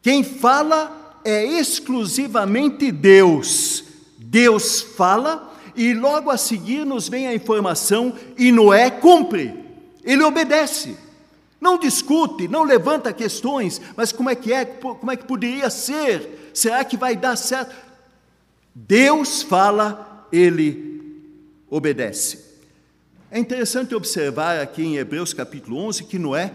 Quem 0.01 0.23
fala 0.23 1.19
é 1.23 1.45
exclusivamente 1.45 2.91
Deus. 2.91 3.83
Deus 4.17 4.81
fala 4.81 5.53
e 5.75 5.93
logo 5.93 6.31
a 6.31 6.37
seguir 6.37 6.87
nos 6.87 7.07
vem 7.07 7.27
a 7.27 7.35
informação 7.35 8.15
e 8.35 8.51
Noé 8.51 8.89
cumpre. 8.89 9.53
Ele 10.03 10.23
obedece. 10.23 10.97
Não 11.61 11.77
discute, 11.77 12.47
não 12.47 12.63
levanta 12.63 13.13
questões, 13.13 13.79
mas 13.95 14.11
como 14.11 14.31
é 14.31 14.33
que 14.33 14.51
é, 14.51 14.65
como 14.65 15.11
é 15.11 15.15
que 15.15 15.25
poderia 15.25 15.69
ser? 15.69 16.49
Será 16.51 16.83
que 16.83 16.97
vai 16.97 17.15
dar 17.15 17.35
certo? 17.35 17.75
Deus 18.73 19.43
fala, 19.43 20.27
ele 20.31 21.29
obedece. 21.69 22.44
É 23.35 23.37
interessante 23.37 23.93
observar 23.93 24.61
aqui 24.61 24.81
em 24.81 24.95
Hebreus 24.95 25.33
capítulo 25.33 25.77
11 25.79 26.05
que 26.05 26.17
Noé 26.17 26.53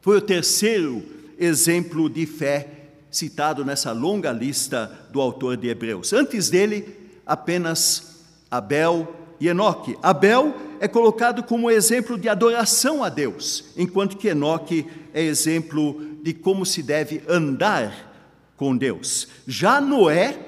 foi 0.00 0.18
o 0.18 0.20
terceiro 0.20 1.02
exemplo 1.36 2.08
de 2.08 2.26
fé 2.26 2.68
citado 3.10 3.64
nessa 3.64 3.90
longa 3.90 4.30
lista 4.30 5.08
do 5.10 5.20
autor 5.20 5.56
de 5.56 5.66
Hebreus. 5.66 6.12
Antes 6.12 6.48
dele, 6.48 6.96
apenas 7.26 8.22
Abel 8.48 9.16
e 9.40 9.48
Enoque. 9.48 9.98
Abel 10.00 10.54
é 10.78 10.86
colocado 10.86 11.42
como 11.42 11.68
exemplo 11.68 12.16
de 12.16 12.28
adoração 12.28 13.02
a 13.02 13.08
Deus, 13.08 13.64
enquanto 13.76 14.16
que 14.16 14.28
Enoque 14.28 14.86
é 15.12 15.22
exemplo 15.22 16.00
de 16.22 16.32
como 16.32 16.64
se 16.64 16.84
deve 16.84 17.20
andar 17.26 18.14
com 18.56 18.76
Deus. 18.76 19.26
Já 19.44 19.80
Noé 19.80 20.38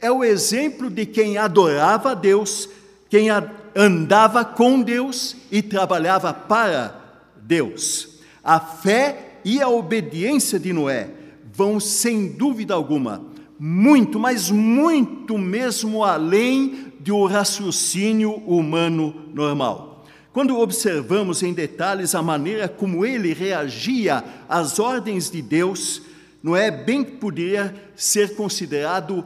é 0.00 0.10
o 0.10 0.24
exemplo 0.24 0.88
de 0.88 1.04
quem 1.04 1.36
adorava 1.36 2.12
a 2.12 2.14
Deus, 2.14 2.66
quem 3.10 3.28
andava 3.74 4.44
com 4.44 4.82
Deus 4.82 5.36
e 5.50 5.62
trabalhava 5.62 6.32
para 6.32 6.94
Deus. 7.36 8.20
A 8.42 8.58
fé 8.60 9.40
e 9.44 9.60
a 9.60 9.68
obediência 9.68 10.58
de 10.58 10.72
Noé 10.72 11.10
vão, 11.52 11.80
sem 11.80 12.28
dúvida 12.28 12.74
alguma, 12.74 13.22
muito, 13.58 14.18
mas 14.18 14.50
muito 14.50 15.36
mesmo 15.36 16.04
além 16.04 16.92
do 17.00 17.26
raciocínio 17.26 18.32
humano 18.46 19.26
normal. 19.34 20.04
Quando 20.32 20.58
observamos 20.58 21.42
em 21.42 21.52
detalhes 21.52 22.14
a 22.14 22.22
maneira 22.22 22.68
como 22.68 23.04
ele 23.04 23.34
reagia 23.34 24.22
às 24.48 24.78
ordens 24.78 25.30
de 25.30 25.42
Deus, 25.42 26.02
não 26.42 26.56
é 26.56 26.70
bem 26.70 27.02
poderia 27.02 27.74
ser 27.96 28.36
considerado, 28.36 29.24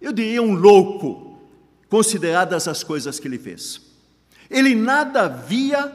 eu 0.00 0.12
diria, 0.12 0.42
um 0.42 0.54
louco, 0.54 1.31
consideradas 1.92 2.66
as 2.66 2.82
coisas 2.82 3.20
que 3.20 3.28
ele 3.28 3.38
fez. 3.38 3.78
Ele 4.48 4.74
nada 4.74 5.28
via 5.28 5.92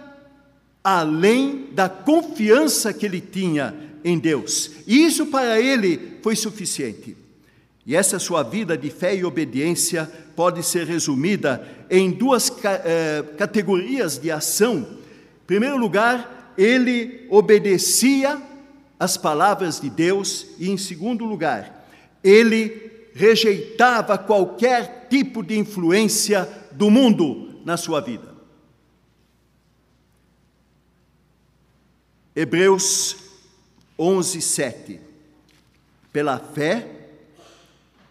além 0.83 1.69
da 1.71 1.89
confiança 1.89 2.93
que 2.93 3.03
ele 3.03 3.19
tinha 3.19 3.73
em 4.03 4.19
Deus, 4.19 4.69
e 4.85 5.03
isso 5.03 5.25
para 5.25 5.59
ele 5.59 6.19
foi 6.21 6.35
suficiente. 6.35 7.17
E 7.83 7.95
essa 7.95 8.19
sua 8.19 8.43
vida 8.43 8.77
de 8.77 8.91
fé 8.91 9.15
e 9.15 9.25
obediência 9.25 10.07
pode 10.35 10.61
ser 10.61 10.85
resumida 10.85 11.67
em 11.89 12.11
duas 12.11 12.53
eh, 12.63 13.23
categorias 13.35 14.19
de 14.19 14.29
ação. 14.29 14.85
Em 15.43 15.47
primeiro 15.47 15.77
lugar, 15.77 16.53
ele 16.55 17.25
obedecia 17.27 18.39
às 18.99 19.17
palavras 19.17 19.81
de 19.81 19.89
Deus, 19.89 20.45
e 20.59 20.69
em 20.69 20.77
segundo 20.77 21.25
lugar, 21.25 21.89
ele 22.23 23.09
rejeitava 23.15 24.15
qualquer 24.15 24.96
tipo 25.09 25.43
de 25.43 25.57
influência 25.57 26.47
do 26.71 26.89
mundo 26.89 27.61
na 27.65 27.77
sua 27.77 27.99
vida. 27.99 28.35
Hebreus 32.35 33.15
11, 33.97 34.41
7. 34.41 35.01
Pela 36.13 36.37
fé, 36.37 37.09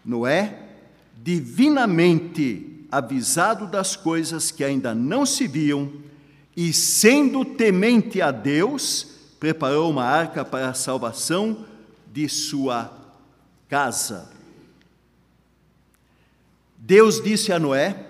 Noé, 0.03 0.63
divinamente 1.23 2.85
avisado 2.91 3.67
das 3.67 3.95
coisas 3.95 4.51
que 4.51 4.63
ainda 4.63 4.93
não 4.93 5.25
se 5.25 5.47
viam, 5.47 5.91
e 6.55 6.73
sendo 6.73 7.45
temente 7.45 8.21
a 8.21 8.31
Deus, 8.31 9.07
preparou 9.39 9.91
uma 9.91 10.03
arca 10.03 10.43
para 10.43 10.69
a 10.69 10.73
salvação 10.73 11.65
de 12.11 12.27
sua 12.27 12.91
casa. 13.69 14.36
Deus 16.87 17.21
disse 17.21 17.51
a 17.51 17.59
Noé: 17.59 18.07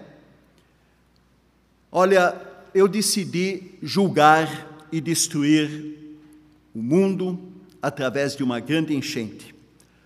Olha, 1.92 2.40
eu 2.76 2.88
decidi 2.88 3.72
julgar 3.82 4.86
e 4.92 5.02
destruir 5.02 5.98
o 6.76 6.84
mundo 6.84 7.40
através 7.82 8.36
de 8.36 8.44
uma 8.44 8.60
grande 8.60 8.96
enchente. 8.96 9.56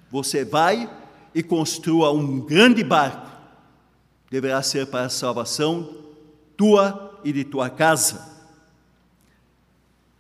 Você 0.10 0.46
vai 0.46 0.90
e 1.36 1.44
construa 1.44 2.14
um 2.14 2.40
grande 2.40 2.82
barco, 2.82 3.30
deverá 4.30 4.64
ser 4.64 4.88
para 4.88 5.08
a 5.08 5.10
salvação 5.10 5.94
tua 6.56 7.20
e 7.26 7.34
de 7.34 7.44
tua 7.44 7.70
casa. 7.70 8.26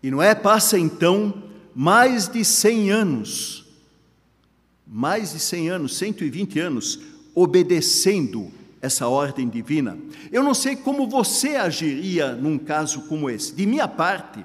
E 0.03 0.11
Noé 0.11 0.35
passa 0.35 0.77
então 0.77 1.41
mais 1.73 2.27
de 2.27 2.43
100 2.43 2.91
anos, 2.91 3.65
mais 4.85 5.31
de 5.31 5.39
100 5.39 5.69
anos, 5.69 5.95
120 5.95 6.59
anos, 6.59 7.10
obedecendo 7.33 8.51
essa 8.81 9.07
ordem 9.07 9.47
divina. 9.47 9.97
Eu 10.31 10.43
não 10.43 10.53
sei 10.53 10.75
como 10.75 11.07
você 11.07 11.49
agiria 11.55 12.33
num 12.33 12.57
caso 12.57 13.01
como 13.03 13.29
esse. 13.29 13.53
De 13.53 13.65
minha 13.65 13.87
parte, 13.87 14.43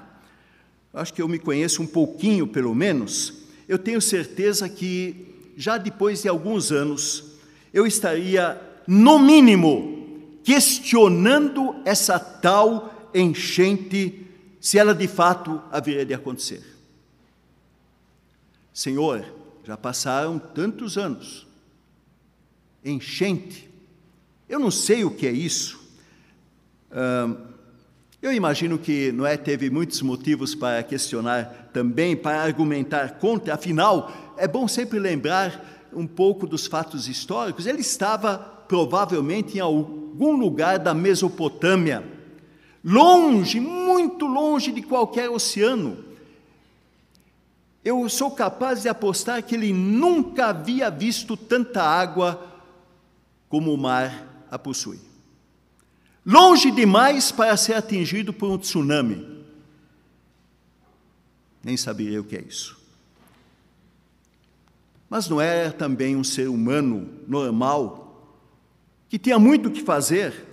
acho 0.93 1.13
que 1.13 1.21
eu 1.21 1.27
me 1.27 1.39
conheço 1.39 1.81
um 1.81 1.87
pouquinho, 1.87 2.47
pelo 2.47 2.73
menos, 2.75 3.33
eu 3.67 3.77
tenho 3.77 4.01
certeza 4.01 4.69
que 4.69 5.27
já 5.57 5.77
depois 5.77 6.21
de 6.21 6.29
alguns 6.29 6.71
anos, 6.71 7.23
eu 7.73 7.87
estaria, 7.87 8.61
no 8.87 9.17
mínimo, 9.17 10.39
questionando 10.43 11.75
essa 11.83 12.19
tal 12.19 13.09
enchente, 13.13 14.27
se 14.61 14.77
ela 14.77 14.93
de 14.93 15.07
fato 15.07 15.61
haveria 15.71 16.05
de 16.05 16.13
acontecer. 16.13 16.63
Senhor, 18.71 19.25
já 19.63 19.75
passaram 19.75 20.37
tantos 20.37 20.97
anos, 20.97 21.46
enchente, 22.83 23.69
eu 24.47 24.59
não 24.59 24.71
sei 24.71 25.03
o 25.03 25.11
que 25.11 25.27
é 25.27 25.31
isso. 25.31 25.79
eu 28.21 28.33
imagino 28.33 28.77
que 28.77 29.11
Noé 29.11 29.37
teve 29.37 29.69
muitos 29.69 30.01
motivos 30.01 30.55
para 30.55 30.81
questionar 30.83 31.69
também, 31.73 32.15
para 32.15 32.41
argumentar 32.41 33.19
contra, 33.19 33.53
afinal, 33.53 34.11
é 34.37 34.47
bom 34.47 34.67
sempre 34.67 34.99
lembrar 34.99 35.89
um 35.93 36.07
pouco 36.07 36.47
dos 36.47 36.67
fatos 36.67 37.07
históricos. 37.07 37.65
Ele 37.65 37.81
estava 37.81 38.37
provavelmente 38.67 39.57
em 39.57 39.61
algum 39.61 40.35
lugar 40.35 40.79
da 40.79 40.93
Mesopotâmia, 40.93 42.03
longe, 42.83 43.59
muito 43.59 44.25
longe 44.25 44.71
de 44.71 44.81
qualquer 44.81 45.29
oceano. 45.29 46.05
Eu 47.83 48.07
sou 48.09 48.31
capaz 48.31 48.81
de 48.81 48.89
apostar 48.89 49.41
que 49.43 49.55
ele 49.55 49.71
nunca 49.71 50.47
havia 50.47 50.89
visto 50.89 51.37
tanta 51.37 51.81
água 51.81 52.46
como 53.49 53.73
o 53.73 53.77
mar 53.77 54.45
a 54.49 54.57
possui. 54.57 54.99
Longe 56.25 56.71
demais 56.71 57.31
para 57.31 57.55
ser 57.55 57.73
atingido 57.73 58.33
por 58.33 58.49
um 58.49 58.57
tsunami. 58.57 59.45
Nem 61.63 61.77
saberia 61.77 62.19
o 62.19 62.23
que 62.23 62.35
é 62.35 62.41
isso. 62.41 62.77
Mas 65.09 65.29
não 65.29 65.39
era 65.39 65.71
também 65.71 66.15
um 66.15 66.23
ser 66.23 66.49
humano 66.49 67.09
normal, 67.27 68.35
que 69.07 69.17
tinha 69.17 69.39
muito 69.39 69.69
o 69.69 69.71
que 69.71 69.81
fazer, 69.81 70.45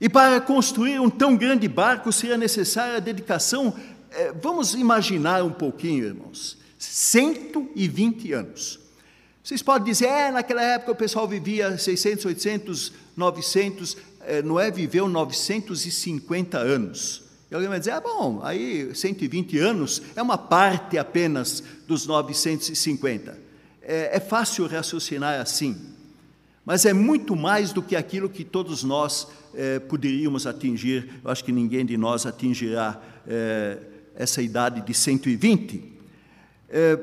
e 0.00 0.08
para 0.08 0.40
construir 0.40 1.00
um 1.00 1.08
tão 1.08 1.34
grande 1.36 1.66
barco 1.66 2.12
seria 2.12 2.36
necessária 2.36 2.96
a 2.96 3.00
dedicação, 3.00 3.74
é, 4.10 4.32
vamos 4.32 4.74
imaginar 4.74 5.42
um 5.42 5.52
pouquinho, 5.52 6.04
irmãos, 6.04 6.58
120 6.78 8.32
anos. 8.32 8.85
Vocês 9.46 9.62
podem 9.62 9.84
dizer, 9.92 10.06
é, 10.06 10.32
naquela 10.32 10.60
época 10.60 10.90
o 10.90 10.96
pessoal 10.96 11.28
vivia 11.28 11.78
600, 11.78 12.24
800, 12.24 12.92
900, 13.16 13.96
é, 14.22 14.42
Noé 14.42 14.72
viveu 14.72 15.06
950 15.06 16.58
anos. 16.58 17.22
E 17.48 17.54
alguém 17.54 17.68
vai 17.68 17.78
dizer, 17.78 17.92
ah, 17.92 18.00
bom, 18.00 18.40
aí 18.42 18.92
120 18.92 19.56
anos 19.60 20.02
é 20.16 20.20
uma 20.20 20.36
parte 20.36 20.98
apenas 20.98 21.62
dos 21.86 22.08
950 22.08 23.46
é, 23.80 24.16
é 24.16 24.18
fácil 24.18 24.66
raciocinar 24.66 25.40
assim, 25.40 25.76
mas 26.64 26.84
é 26.84 26.92
muito 26.92 27.36
mais 27.36 27.72
do 27.72 27.80
que 27.80 27.94
aquilo 27.94 28.28
que 28.28 28.42
todos 28.42 28.82
nós 28.82 29.28
é, 29.54 29.78
poderíamos 29.78 30.44
atingir. 30.44 31.20
Eu 31.22 31.30
acho 31.30 31.44
que 31.44 31.52
ninguém 31.52 31.86
de 31.86 31.96
nós 31.96 32.26
atingirá 32.26 33.00
é, 33.28 33.78
essa 34.16 34.42
idade 34.42 34.80
de 34.80 34.92
120. 34.92 35.84
É, 36.68 36.98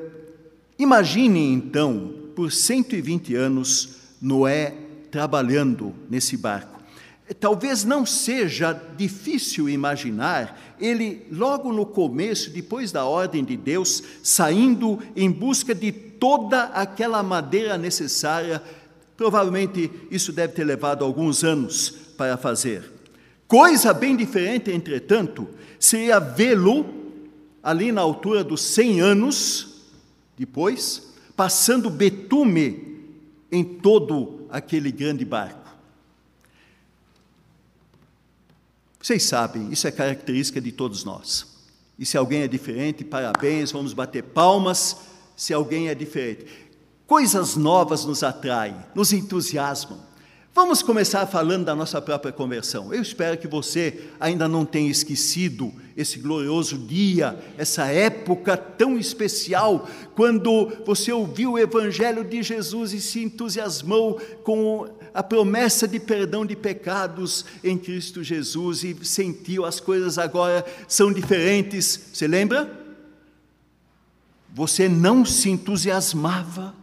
imagine 0.78 1.40
então, 1.54 2.23
por 2.34 2.52
120 2.52 3.34
anos, 3.34 3.96
Noé 4.20 4.74
trabalhando 5.10 5.94
nesse 6.10 6.36
barco. 6.36 6.74
Talvez 7.40 7.84
não 7.84 8.04
seja 8.04 8.72
difícil 8.96 9.68
imaginar 9.68 10.74
ele, 10.78 11.26
logo 11.30 11.72
no 11.72 11.86
começo, 11.86 12.50
depois 12.50 12.92
da 12.92 13.06
ordem 13.06 13.42
de 13.42 13.56
Deus, 13.56 14.02
saindo 14.22 14.98
em 15.16 15.30
busca 15.30 15.74
de 15.74 15.90
toda 15.90 16.64
aquela 16.64 17.22
madeira 17.22 17.78
necessária. 17.78 18.62
Provavelmente 19.16 19.90
isso 20.10 20.32
deve 20.32 20.52
ter 20.52 20.64
levado 20.64 21.04
alguns 21.04 21.42
anos 21.42 21.90
para 22.16 22.36
fazer. 22.36 22.92
Coisa 23.48 23.94
bem 23.94 24.16
diferente, 24.16 24.70
entretanto, 24.70 25.48
seria 25.78 26.18
vê-lo 26.18 26.84
ali 27.62 27.90
na 27.90 28.02
altura 28.02 28.44
dos 28.44 28.60
100 28.60 29.00
anos 29.00 29.82
depois, 30.36 31.13
passando 31.36 31.90
betume 31.90 33.12
em 33.50 33.64
todo 33.64 34.46
aquele 34.50 34.90
grande 34.90 35.24
barco. 35.24 35.64
Vocês 39.00 39.22
sabem, 39.24 39.70
isso 39.70 39.86
é 39.86 39.90
característica 39.90 40.60
de 40.60 40.72
todos 40.72 41.04
nós. 41.04 41.46
E 41.98 42.06
se 42.06 42.16
alguém 42.16 42.42
é 42.42 42.48
diferente, 42.48 43.04
parabéns, 43.04 43.70
vamos 43.70 43.92
bater 43.92 44.22
palmas 44.22 44.96
se 45.36 45.52
alguém 45.52 45.88
é 45.88 45.94
diferente. 45.94 46.46
Coisas 47.06 47.54
novas 47.54 48.04
nos 48.04 48.22
atraem, 48.22 48.76
nos 48.94 49.12
entusiasmam. 49.12 50.00
Vamos 50.54 50.84
começar 50.84 51.26
falando 51.26 51.64
da 51.64 51.74
nossa 51.74 52.00
própria 52.00 52.32
conversão. 52.32 52.94
Eu 52.94 53.02
espero 53.02 53.36
que 53.36 53.48
você 53.48 54.08
ainda 54.20 54.46
não 54.46 54.64
tenha 54.64 54.88
esquecido 54.88 55.74
esse 55.96 56.20
glorioso 56.20 56.78
dia, 56.78 57.36
essa 57.58 57.86
época 57.86 58.56
tão 58.56 58.96
especial, 58.96 59.88
quando 60.14 60.72
você 60.86 61.10
ouviu 61.10 61.54
o 61.54 61.58
Evangelho 61.58 62.22
de 62.22 62.40
Jesus 62.40 62.92
e 62.92 63.00
se 63.00 63.20
entusiasmou 63.24 64.20
com 64.44 64.88
a 65.12 65.24
promessa 65.24 65.88
de 65.88 65.98
perdão 65.98 66.46
de 66.46 66.54
pecados 66.54 67.44
em 67.64 67.76
Cristo 67.76 68.22
Jesus 68.22 68.84
e 68.84 68.96
sentiu 69.04 69.64
as 69.64 69.80
coisas 69.80 70.18
agora 70.18 70.64
são 70.86 71.12
diferentes. 71.12 72.10
Você 72.12 72.28
lembra? 72.28 72.80
Você 74.54 74.88
não 74.88 75.24
se 75.24 75.50
entusiasmava. 75.50 76.76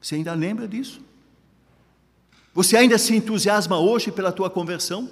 Você 0.00 0.14
ainda 0.14 0.32
lembra 0.32 0.66
disso? 0.66 1.04
Você 2.56 2.74
ainda 2.74 2.96
se 2.96 3.14
entusiasma 3.14 3.78
hoje 3.78 4.10
pela 4.10 4.32
tua 4.32 4.48
conversão? 4.48 5.10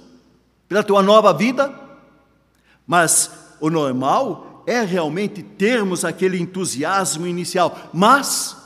Pela 0.66 0.82
tua 0.82 1.02
nova 1.02 1.30
vida? 1.30 1.78
Mas 2.86 3.30
o 3.60 3.68
normal 3.68 4.64
é 4.66 4.80
realmente 4.80 5.42
termos 5.42 6.06
aquele 6.06 6.40
entusiasmo 6.40 7.26
inicial, 7.26 7.90
mas 7.92 8.56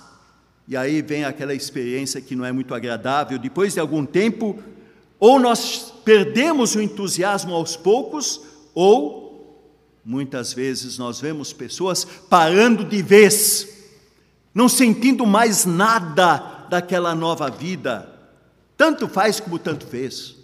e 0.68 0.76
aí 0.76 1.02
vem 1.02 1.24
aquela 1.24 1.52
experiência 1.52 2.20
que 2.20 2.36
não 2.36 2.44
é 2.44 2.52
muito 2.52 2.72
agradável, 2.72 3.36
depois 3.36 3.74
de 3.74 3.80
algum 3.80 4.06
tempo, 4.06 4.56
ou 5.18 5.40
nós 5.40 5.92
perdemos 6.04 6.76
o 6.76 6.80
entusiasmo 6.80 7.54
aos 7.54 7.74
poucos, 7.74 8.40
ou 8.76 9.74
muitas 10.04 10.52
vezes 10.52 10.98
nós 10.98 11.20
vemos 11.20 11.52
pessoas 11.52 12.04
parando 12.04 12.84
de 12.84 13.02
vez, 13.02 13.66
não 14.54 14.68
sentindo 14.68 15.26
mais 15.26 15.64
nada 15.64 16.66
daquela 16.70 17.12
nova 17.12 17.50
vida, 17.50 18.17
tanto 18.78 19.06
faz 19.08 19.40
como 19.40 19.58
tanto 19.58 19.86
fez. 19.86 20.36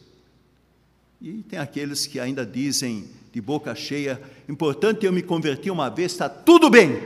E 1.22 1.42
tem 1.44 1.58
aqueles 1.58 2.06
que 2.06 2.20
ainda 2.20 2.44
dizem 2.44 3.04
de 3.32 3.40
boca 3.40 3.74
cheia: 3.74 4.20
importante 4.48 5.06
eu 5.06 5.12
me 5.12 5.22
converti 5.22 5.70
uma 5.70 5.88
vez, 5.88 6.12
está 6.12 6.28
tudo 6.28 6.68
bem. 6.68 7.00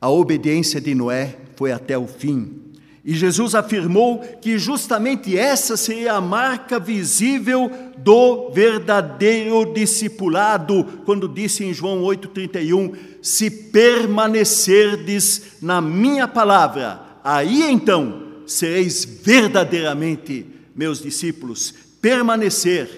A 0.00 0.10
obediência 0.10 0.80
de 0.80 0.94
Noé 0.94 1.38
foi 1.54 1.72
até 1.72 1.96
o 1.96 2.06
fim. 2.06 2.62
E 3.02 3.14
Jesus 3.14 3.54
afirmou 3.54 4.18
que 4.18 4.58
justamente 4.58 5.38
essa 5.38 5.76
seria 5.76 6.14
a 6.14 6.20
marca 6.20 6.80
visível 6.80 7.70
do 7.96 8.50
verdadeiro 8.50 9.72
discipulado, 9.72 10.84
quando 11.04 11.28
disse 11.28 11.64
em 11.64 11.72
João 11.72 12.02
8,31: 12.02 12.96
Se 13.22 13.48
permanecerdes 13.48 15.62
na 15.62 15.80
minha 15.80 16.26
palavra, 16.26 17.05
Aí 17.28 17.60
então 17.64 18.44
sereis 18.46 19.04
verdadeiramente 19.04 20.46
meus 20.72 21.02
discípulos, 21.02 21.74
permanecer, 22.00 22.88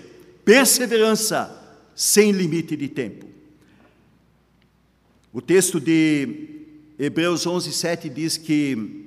perseverança, 0.44 1.50
sem 1.94 2.30
limite 2.30 2.76
de 2.76 2.88
tempo. 2.88 3.24
O 5.32 5.40
texto 5.40 5.80
de 5.80 6.66
Hebreus 6.98 7.46
11, 7.46 7.72
7 7.72 8.10
diz 8.10 8.36
que 8.36 9.06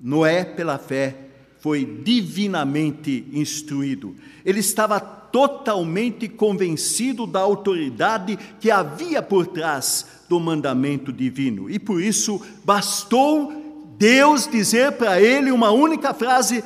Noé, 0.00 0.46
pela 0.46 0.78
fé, 0.78 1.14
foi 1.60 1.84
divinamente 1.84 3.26
instruído. 3.34 4.16
Ele 4.46 4.60
estava 4.60 4.98
totalmente 4.98 6.26
convencido 6.26 7.26
da 7.26 7.40
autoridade 7.40 8.38
que 8.58 8.70
havia 8.70 9.20
por 9.20 9.46
trás 9.46 10.06
do 10.26 10.40
mandamento 10.40 11.12
divino. 11.12 11.68
E 11.68 11.78
por 11.78 12.02
isso 12.02 12.40
bastou 12.64 13.63
Deus 13.98 14.46
dizer 14.46 14.92
para 14.92 15.20
ele 15.20 15.50
uma 15.50 15.70
única 15.70 16.12
frase: 16.12 16.62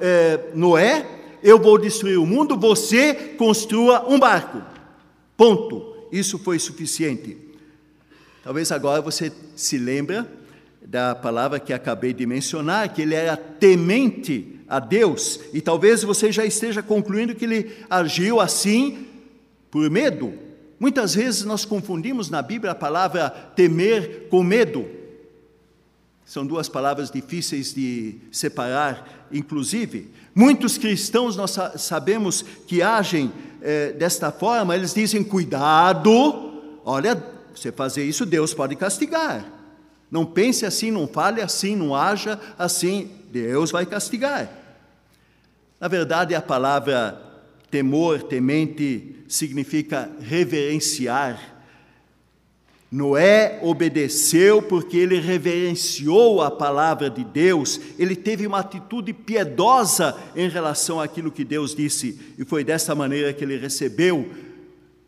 é, 0.00 0.40
Noé, 0.54 1.06
eu 1.42 1.58
vou 1.58 1.78
destruir 1.78 2.18
o 2.18 2.26
mundo, 2.26 2.56
você 2.56 3.14
construa 3.36 4.08
um 4.08 4.18
barco. 4.18 4.62
Ponto. 5.36 5.94
Isso 6.10 6.38
foi 6.38 6.58
suficiente. 6.58 7.36
Talvez 8.42 8.70
agora 8.70 9.02
você 9.02 9.32
se 9.56 9.76
lembra 9.76 10.30
da 10.80 11.14
palavra 11.14 11.58
que 11.58 11.72
acabei 11.72 12.12
de 12.12 12.24
mencionar, 12.24 12.92
que 12.92 13.02
ele 13.02 13.14
era 13.14 13.36
temente 13.36 14.60
a 14.68 14.78
Deus, 14.78 15.40
e 15.52 15.60
talvez 15.60 16.02
você 16.02 16.30
já 16.30 16.44
esteja 16.44 16.82
concluindo 16.82 17.34
que 17.34 17.44
ele 17.44 17.72
agiu 17.90 18.40
assim 18.40 19.06
por 19.70 19.90
medo. 19.90 20.32
Muitas 20.78 21.14
vezes 21.14 21.44
nós 21.44 21.64
confundimos 21.64 22.30
na 22.30 22.42
Bíblia 22.42 22.72
a 22.72 22.74
palavra 22.74 23.30
temer 23.30 24.28
com 24.30 24.42
medo. 24.42 24.86
São 26.26 26.44
duas 26.44 26.68
palavras 26.68 27.08
difíceis 27.08 27.72
de 27.72 28.16
separar, 28.32 29.28
inclusive. 29.30 30.10
Muitos 30.34 30.76
cristãos 30.76 31.36
nós 31.36 31.56
sabemos 31.76 32.44
que 32.66 32.82
agem 32.82 33.32
eh, 33.62 33.92
desta 33.92 34.32
forma, 34.32 34.74
eles 34.74 34.92
dizem: 34.92 35.22
cuidado, 35.22 36.80
olha, 36.84 37.14
você 37.54 37.70
fazer 37.70 38.04
isso, 38.04 38.26
Deus 38.26 38.52
pode 38.52 38.74
castigar. 38.74 39.44
Não 40.10 40.26
pense 40.26 40.66
assim, 40.66 40.90
não 40.90 41.06
fale 41.06 41.40
assim, 41.40 41.76
não 41.76 41.94
haja 41.94 42.40
assim, 42.58 43.08
Deus 43.30 43.70
vai 43.70 43.86
castigar. 43.86 44.50
Na 45.78 45.86
verdade, 45.86 46.34
a 46.34 46.42
palavra 46.42 47.22
temor, 47.70 48.24
temente, 48.24 49.24
significa 49.28 50.10
reverenciar 50.20 51.55
Noé 52.90 53.58
obedeceu 53.62 54.62
porque 54.62 54.96
ele 54.96 55.18
reverenciou 55.18 56.40
a 56.40 56.50
palavra 56.50 57.10
de 57.10 57.24
Deus, 57.24 57.80
ele 57.98 58.14
teve 58.14 58.46
uma 58.46 58.60
atitude 58.60 59.12
piedosa 59.12 60.16
em 60.36 60.48
relação 60.48 61.00
àquilo 61.00 61.32
que 61.32 61.44
Deus 61.44 61.74
disse, 61.74 62.18
e 62.38 62.44
foi 62.44 62.62
dessa 62.62 62.94
maneira 62.94 63.32
que 63.32 63.42
ele 63.42 63.56
recebeu 63.56 64.30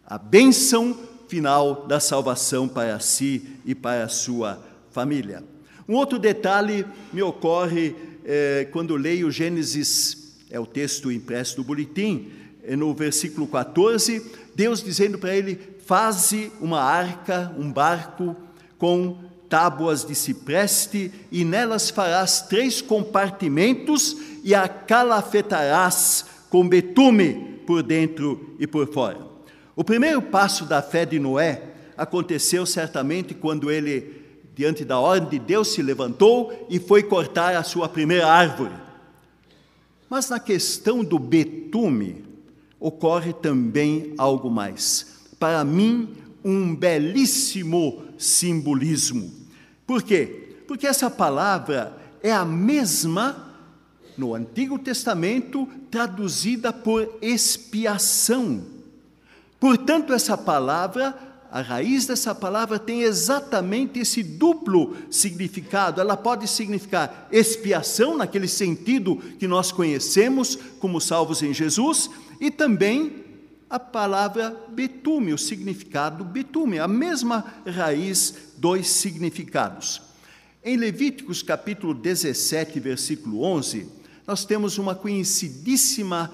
a 0.04 0.18
bênção 0.18 0.98
final 1.28 1.86
da 1.86 2.00
salvação 2.00 2.66
para 2.66 2.98
si 2.98 3.42
e 3.64 3.74
para 3.74 4.04
a 4.04 4.08
sua 4.08 4.58
família. 4.90 5.44
Um 5.88 5.94
outro 5.94 6.18
detalhe 6.18 6.84
me 7.12 7.22
ocorre 7.22 7.94
é, 8.24 8.66
quando 8.72 8.96
leio 8.96 9.30
Gênesis, 9.30 10.36
é 10.50 10.58
o 10.58 10.66
texto 10.66 11.12
impresso 11.12 11.56
do 11.56 11.64
boletim, 11.64 12.30
no 12.76 12.92
versículo 12.94 13.46
14, 13.46 14.24
Deus 14.54 14.82
dizendo 14.82 15.18
para 15.18 15.34
ele: 15.34 15.58
faze 15.86 16.52
uma 16.60 16.80
arca, 16.80 17.54
um 17.58 17.72
barco, 17.72 18.36
com 18.76 19.18
tábuas 19.48 20.04
de 20.04 20.14
cipreste, 20.14 21.10
e 21.32 21.44
nelas 21.44 21.88
farás 21.90 22.42
três 22.42 22.82
compartimentos, 22.82 24.16
e 24.44 24.54
a 24.54 24.68
calafetarás 24.68 26.26
com 26.50 26.68
betume 26.68 27.60
por 27.66 27.82
dentro 27.82 28.54
e 28.58 28.66
por 28.66 28.92
fora. 28.92 29.18
O 29.74 29.84
primeiro 29.84 30.20
passo 30.20 30.64
da 30.64 30.82
fé 30.82 31.06
de 31.06 31.18
Noé 31.18 31.62
aconteceu 31.96 32.66
certamente 32.66 33.34
quando 33.34 33.70
ele, 33.70 34.22
diante 34.54 34.84
da 34.84 34.98
ordem 34.98 35.28
de 35.28 35.38
Deus, 35.38 35.68
se 35.68 35.82
levantou 35.82 36.66
e 36.68 36.78
foi 36.78 37.02
cortar 37.02 37.54
a 37.56 37.62
sua 37.62 37.88
primeira 37.88 38.26
árvore. 38.26 38.74
Mas 40.08 40.28
na 40.28 40.38
questão 40.38 41.04
do 41.04 41.18
betume, 41.18 42.27
ocorre 42.80 43.32
também 43.32 44.14
algo 44.16 44.50
mais 44.50 45.18
para 45.38 45.64
mim, 45.64 46.16
um 46.44 46.74
belíssimo 46.74 48.02
simbolismo. 48.18 49.32
Por 49.86 50.02
quê? 50.02 50.56
Porque 50.66 50.86
essa 50.86 51.08
palavra 51.08 51.96
é 52.22 52.32
a 52.32 52.44
mesma 52.44 53.54
no 54.16 54.34
Antigo 54.34 54.78
Testamento 54.78 55.68
traduzida 55.90 56.72
por 56.72 57.18
expiação. 57.22 58.64
Portanto, 59.60 60.12
essa 60.12 60.36
palavra, 60.36 61.16
a 61.50 61.60
raiz 61.60 62.06
dessa 62.06 62.34
palavra 62.34 62.78
tem 62.78 63.02
exatamente 63.02 64.00
esse 64.00 64.22
duplo 64.22 64.96
significado. 65.10 66.00
Ela 66.00 66.16
pode 66.16 66.48
significar 66.48 67.28
expiação, 67.30 68.16
naquele 68.16 68.48
sentido 68.48 69.16
que 69.38 69.46
nós 69.46 69.70
conhecemos 69.70 70.58
como 70.80 71.00
salvos 71.00 71.42
em 71.42 71.54
Jesus, 71.54 72.10
e 72.40 72.50
também 72.50 73.24
a 73.68 73.78
palavra 73.78 74.56
betume, 74.70 75.32
o 75.32 75.38
significado 75.38 76.24
betume, 76.24 76.78
a 76.78 76.88
mesma 76.88 77.44
raiz, 77.66 78.52
dois 78.56 78.88
significados. 78.88 80.00
Em 80.64 80.76
Levíticos 80.76 81.42
capítulo 81.42 81.94
17, 81.94 82.80
versículo 82.80 83.42
11, 83.42 83.88
nós 84.26 84.44
temos 84.44 84.78
uma 84.78 84.94
conhecidíssima 84.94 86.32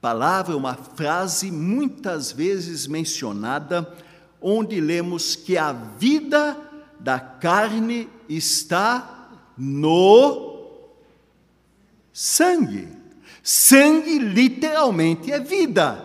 palavra, 0.00 0.56
uma 0.56 0.74
frase 0.74 1.50
muitas 1.50 2.32
vezes 2.32 2.86
mencionada, 2.86 3.92
onde 4.40 4.80
lemos 4.80 5.34
que 5.34 5.56
a 5.58 5.72
vida 5.72 6.56
da 6.98 7.18
carne 7.18 8.08
está 8.28 9.30
no 9.56 10.80
sangue. 12.12 12.95
Sangue 13.48 14.18
literalmente 14.18 15.30
é 15.30 15.38
vida. 15.38 16.04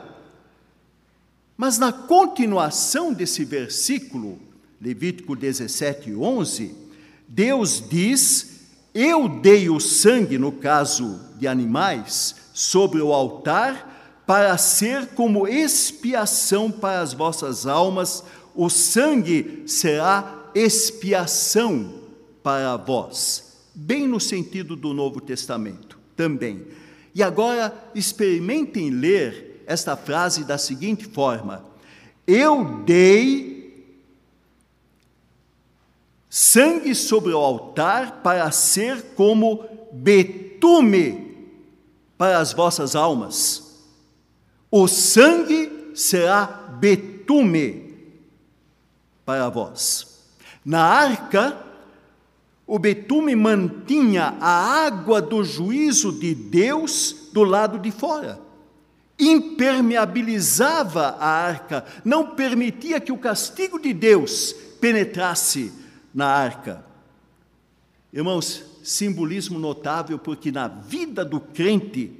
Mas 1.58 1.80
na 1.80 1.91
continuação 1.91 3.12
desse 3.12 3.43
versículo, 3.43 4.38
Levítico 4.80 5.36
17, 5.36 6.13
11, 6.13 6.75
Deus 7.27 7.84
diz: 7.89 8.60
Eu 8.93 9.27
dei 9.27 9.71
o 9.71 9.80
sangue, 9.80 10.38
no 10.38 10.51
caso 10.51 11.19
de 11.39 11.47
animais, 11.47 12.36
sobre 12.54 13.01
o 13.01 13.12
altar, 13.12 14.23
para 14.27 14.56
ser 14.60 15.08
como 15.08 15.47
expiação 15.47 16.69
para 16.69 17.01
as 17.01 17.12
vossas 17.12 17.65
almas, 17.65 18.23
o 18.54 18.69
sangue 18.69 19.63
será 19.65 20.51
expiação 20.54 21.91
para 22.43 22.77
vós. 22.77 23.63
Bem 23.73 24.08
no 24.08 24.19
sentido 24.19 24.75
do 24.75 24.93
Novo 24.93 25.19
Testamento 25.19 25.97
também. 26.15 26.67
E 27.13 27.21
agora 27.21 27.74
experimentem 27.93 28.89
ler 28.89 29.63
esta 29.65 29.95
frase 29.95 30.43
da 30.43 30.58
seguinte 30.58 31.06
forma: 31.06 31.65
Eu 32.26 32.84
dei 32.84 33.62
sangue 36.30 36.95
sobre 36.95 37.34
o 37.34 37.38
altar 37.38 38.21
para 38.24 38.50
ser 38.52 39.02
como 39.15 39.65
betume 39.91 41.50
para 42.17 42.38
as 42.38 42.54
vossas 42.54 42.95
almas. 42.95 43.84
O 44.69 44.88
sangue 44.88 45.91
será 45.93 46.45
betume 46.80 47.97
para 49.26 49.50
vós. 49.50 50.21
Na 50.63 50.84
arca, 50.84 51.58
o 52.72 52.80
betume 52.80 53.36
mantinha 53.36 54.38
a 54.40 54.86
água 54.86 55.22
do 55.22 55.44
juízo 55.44 56.10
de 56.10 56.34
Deus 56.34 57.28
do 57.34 57.44
lado 57.44 57.78
de 57.78 57.92
fora 57.92 58.40
impermeabilizava 59.20 61.18
a 61.20 61.28
arca, 61.28 61.84
não 62.06 62.28
permitia 62.28 63.02
que 63.02 63.12
o 63.12 63.18
castigo 63.18 63.78
de 63.78 63.94
Deus 63.94 64.56
penetrasse 64.80 65.74
na 66.14 66.28
arca. 66.28 66.86
Irmãos, 68.14 68.64
simbolismo 68.82 69.60
notável, 69.60 70.18
porque 70.18 70.50
na 70.50 70.70
vida 70.70 71.26
do 71.26 71.42
crente, 71.42 72.12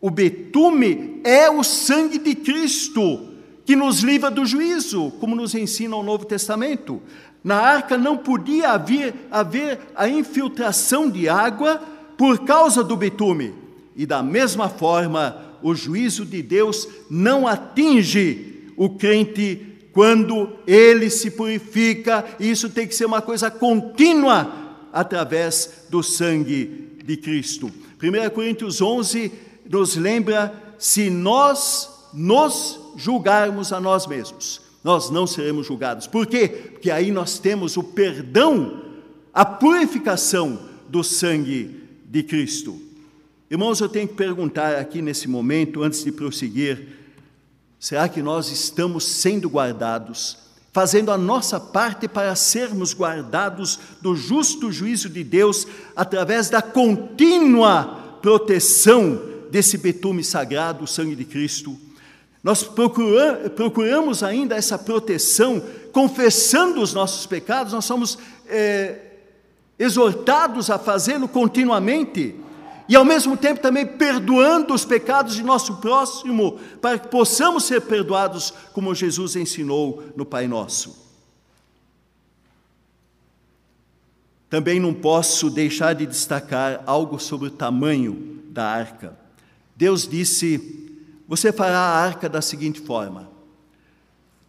o 0.00 0.08
betume 0.08 1.20
é 1.24 1.50
o 1.50 1.64
sangue 1.64 2.18
de 2.18 2.36
Cristo, 2.36 3.34
que 3.64 3.74
nos 3.74 4.04
livra 4.04 4.30
do 4.30 4.46
juízo, 4.46 5.10
como 5.18 5.34
nos 5.34 5.52
ensina 5.52 5.96
o 5.96 6.02
Novo 6.04 6.24
Testamento. 6.24 7.02
Na 7.46 7.58
arca 7.60 7.96
não 7.96 8.16
podia 8.16 8.70
haver, 8.70 9.14
haver 9.30 9.78
a 9.94 10.08
infiltração 10.08 11.08
de 11.08 11.28
água 11.28 11.80
por 12.18 12.40
causa 12.40 12.82
do 12.82 12.96
betume. 12.96 13.54
E 13.94 14.04
da 14.04 14.20
mesma 14.20 14.68
forma, 14.68 15.40
o 15.62 15.72
juízo 15.72 16.26
de 16.26 16.42
Deus 16.42 16.88
não 17.08 17.46
atinge 17.46 18.72
o 18.76 18.90
crente 18.90 19.64
quando 19.92 20.54
ele 20.66 21.08
se 21.08 21.30
purifica, 21.30 22.24
e 22.40 22.50
isso 22.50 22.68
tem 22.68 22.84
que 22.84 22.96
ser 22.96 23.04
uma 23.04 23.22
coisa 23.22 23.48
contínua 23.48 24.52
através 24.92 25.84
do 25.88 26.02
sangue 26.02 26.98
de 27.04 27.16
Cristo. 27.16 27.70
1 28.02 28.28
Coríntios 28.30 28.82
11 28.82 29.30
nos 29.70 29.94
lembra: 29.94 30.52
se 30.80 31.08
nós 31.10 32.08
nos 32.12 32.80
julgarmos 32.96 33.72
a 33.72 33.78
nós 33.78 34.04
mesmos, 34.04 34.65
nós 34.86 35.10
não 35.10 35.26
seremos 35.26 35.66
julgados. 35.66 36.06
Por 36.06 36.28
quê? 36.28 36.46
Porque 36.46 36.92
aí 36.92 37.10
nós 37.10 37.40
temos 37.40 37.76
o 37.76 37.82
perdão, 37.82 38.84
a 39.34 39.44
purificação 39.44 40.60
do 40.88 41.02
sangue 41.02 41.82
de 42.04 42.22
Cristo. 42.22 42.80
Irmãos, 43.50 43.80
eu 43.80 43.88
tenho 43.88 44.06
que 44.06 44.14
perguntar 44.14 44.76
aqui 44.76 45.02
nesse 45.02 45.26
momento, 45.26 45.82
antes 45.82 46.04
de 46.04 46.12
prosseguir, 46.12 46.86
será 47.80 48.08
que 48.08 48.22
nós 48.22 48.52
estamos 48.52 49.02
sendo 49.02 49.48
guardados, 49.48 50.38
fazendo 50.72 51.10
a 51.10 51.18
nossa 51.18 51.58
parte 51.58 52.06
para 52.06 52.36
sermos 52.36 52.94
guardados 52.94 53.80
do 54.00 54.14
justo 54.14 54.70
juízo 54.70 55.08
de 55.08 55.24
Deus 55.24 55.66
através 55.96 56.48
da 56.48 56.62
contínua 56.62 58.18
proteção 58.22 59.20
desse 59.50 59.78
betume 59.78 60.22
sagrado, 60.22 60.84
o 60.84 60.86
sangue 60.86 61.16
de 61.16 61.24
Cristo? 61.24 61.76
Nós 62.46 62.62
procuramos 62.62 64.22
ainda 64.22 64.54
essa 64.54 64.78
proteção, 64.78 65.60
confessando 65.90 66.80
os 66.80 66.94
nossos 66.94 67.26
pecados, 67.26 67.72
nós 67.72 67.84
somos 67.84 68.16
é, 68.46 69.00
exortados 69.76 70.70
a 70.70 70.78
fazê-lo 70.78 71.26
continuamente 71.26 72.36
e 72.88 72.94
ao 72.94 73.04
mesmo 73.04 73.36
tempo 73.36 73.60
também 73.60 73.84
perdoando 73.84 74.72
os 74.72 74.84
pecados 74.84 75.34
de 75.34 75.42
nosso 75.42 75.78
próximo, 75.78 76.60
para 76.80 77.00
que 77.00 77.08
possamos 77.08 77.64
ser 77.64 77.80
perdoados 77.80 78.54
como 78.72 78.94
Jesus 78.94 79.34
ensinou 79.34 80.04
no 80.14 80.24
Pai 80.24 80.46
Nosso. 80.46 81.04
Também 84.48 84.78
não 84.78 84.94
posso 84.94 85.50
deixar 85.50 85.96
de 85.96 86.06
destacar 86.06 86.80
algo 86.86 87.18
sobre 87.18 87.48
o 87.48 87.50
tamanho 87.50 88.40
da 88.50 88.64
arca. 88.64 89.18
Deus 89.74 90.06
disse: 90.06 90.85
Você 91.28 91.52
fará 91.52 91.78
a 91.78 92.04
arca 92.04 92.28
da 92.28 92.40
seguinte 92.40 92.80
forma: 92.80 93.30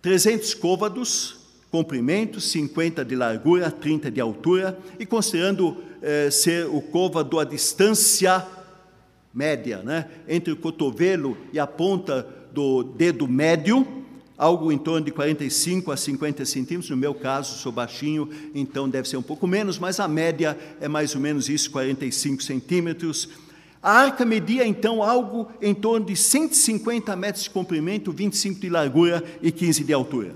300 0.02 0.54
côvados, 0.54 1.38
comprimento, 1.72 2.40
50 2.40 3.04
de 3.04 3.16
largura, 3.16 3.72
30 3.72 4.12
de 4.12 4.22
altura, 4.22 4.78
e 5.00 5.06
considerando 5.06 5.84
eh, 6.02 6.30
ser 6.30 6.68
o 6.68 6.82
côvado 6.82 7.40
a 7.40 7.44
distância 7.44 8.46
média, 9.34 9.84
né, 9.84 10.08
entre 10.28 10.52
o 10.52 10.58
cotovelo 10.58 11.38
e 11.54 11.60
a 11.60 11.68
ponta 11.68 12.28
do 12.52 12.84
dedo 12.84 13.28
médio, 13.28 13.86
algo 14.38 14.72
em 14.72 14.78
torno 14.78 15.06
de 15.06 15.12
45 15.12 15.92
a 15.92 15.98
50 15.98 16.46
centímetros. 16.46 16.90
No 16.90 16.98
meu 16.98 17.14
caso, 17.14 17.58
sou 17.58 17.72
baixinho, 17.72 18.30
então 18.54 18.88
deve 18.88 19.08
ser 19.08 19.18
um 19.18 19.22
pouco 19.22 19.46
menos, 19.48 19.78
mas 19.78 20.00
a 20.00 20.08
média 20.08 20.58
é 20.80 20.88
mais 20.88 21.14
ou 21.16 21.22
menos 21.22 21.50
isso, 21.50 21.70
45 21.72 22.42
centímetros. 22.42 23.30
A 23.82 23.92
arca 23.92 24.26
media 24.26 24.66
então 24.66 25.04
algo 25.04 25.52
em 25.62 25.74
torno 25.74 26.06
de 26.06 26.16
150 26.16 27.16
metros 27.16 27.44
de 27.44 27.50
comprimento, 27.50 28.12
25 28.12 28.60
de 28.60 28.70
largura 28.70 29.24
e 29.42 29.52
15 29.52 29.84
de 29.84 29.94
altura. 29.94 30.36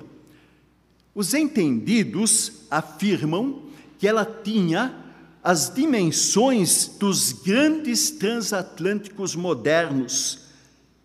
Os 1.13 1.33
entendidos 1.33 2.51
afirmam 2.69 3.63
que 3.97 4.07
ela 4.07 4.25
tinha 4.25 4.95
as 5.43 5.73
dimensões 5.73 6.87
dos 6.99 7.31
grandes 7.31 8.11
transatlânticos 8.11 9.35
modernos, 9.35 10.39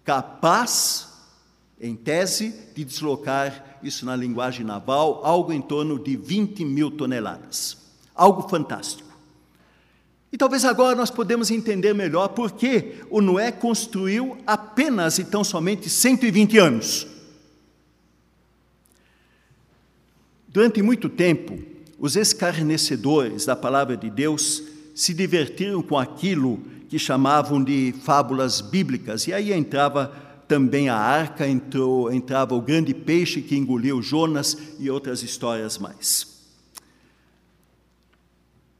capaz, 0.05 1.09
em 1.81 1.97
tese, 1.97 2.55
de 2.75 2.85
deslocar, 2.85 3.79
isso 3.83 4.05
na 4.05 4.15
linguagem 4.15 4.65
naval, 4.65 5.21
algo 5.25 5.53
em 5.53 5.61
torno 5.61 5.99
de 5.99 6.17
20 6.17 6.65
mil 6.65 6.91
toneladas. 6.91 7.79
Algo 8.15 8.49
fantástico. 8.49 9.06
E 10.33 10.37
talvez 10.37 10.65
agora 10.65 10.97
nós 10.97 11.11
podemos 11.11 11.51
entender 11.51 11.95
melhor 11.95 12.29
por 12.29 12.53
que 12.53 12.97
o 13.09 13.21
Noé 13.21 13.53
construiu 13.53 14.37
apenas 14.47 15.19
e 15.19 15.25
tão 15.25 15.45
somente 15.45 15.89
120 15.89 16.59
anos. 16.59 17.07
Durante 20.49 20.83
muito 20.83 21.09
tempo, 21.09 21.59
os 21.99 22.17
escarnecedores 22.17 23.47
da 23.47 23.55
palavra 23.55 23.97
de 23.97 24.11
Deus 24.11 24.63
se 24.95 25.13
divertiram 25.13 25.83
com 25.83 25.99
aquilo 25.99 26.61
que 26.89 26.99
chamavam 26.99 27.63
de 27.63 27.95
fábulas 28.03 28.61
bíblicas, 28.61 29.27
e 29.27 29.33
aí 29.33 29.53
entrava 29.53 30.13
também 30.49 30.89
a 30.89 30.97
arca, 30.97 31.47
entrou, 31.47 32.13
entrava 32.13 32.55
o 32.55 32.61
grande 32.61 32.95
peixe 32.95 33.43
que 33.43 33.57
engoliu 33.57 34.01
Jonas 34.01 34.57
e 34.79 34.89
outras 34.89 35.23
histórias 35.23 35.79
mais. 35.79 36.36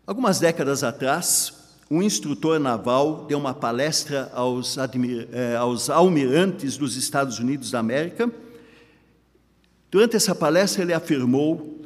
Algumas 0.07 0.39
décadas 0.39 0.85
atrás, 0.85 1.53
um 1.91 2.01
instrutor 2.01 2.61
naval 2.61 3.25
deu 3.25 3.37
uma 3.39 3.53
palestra 3.53 4.31
aos, 4.33 4.79
eh, 4.79 5.57
aos 5.57 5.91
almirantes 5.91 6.77
dos 6.77 6.95
Estados 6.95 7.41
Unidos 7.41 7.73
da 7.73 7.81
América. 7.81 8.31
Durante 9.91 10.15
essa 10.15 10.33
palestra, 10.33 10.85
ele 10.85 10.93
afirmou 10.93 11.81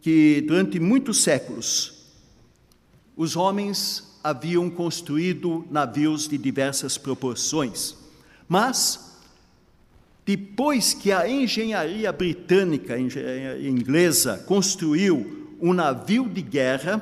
que 0.00 0.44
durante 0.48 0.80
muitos 0.80 1.22
séculos 1.22 2.08
os 3.16 3.36
homens 3.36 4.18
haviam 4.24 4.68
construído 4.68 5.64
navios 5.70 6.26
de 6.26 6.36
diversas 6.36 6.98
proporções, 6.98 7.94
mas 8.48 9.16
depois 10.26 10.92
que 10.92 11.12
a 11.12 11.28
engenharia 11.28 12.10
britânica, 12.10 12.94
a 12.94 13.00
engenharia 13.00 13.68
inglesa, 13.68 14.38
construiu 14.38 15.56
um 15.60 15.72
navio 15.72 16.28
de 16.28 16.42
guerra 16.42 17.00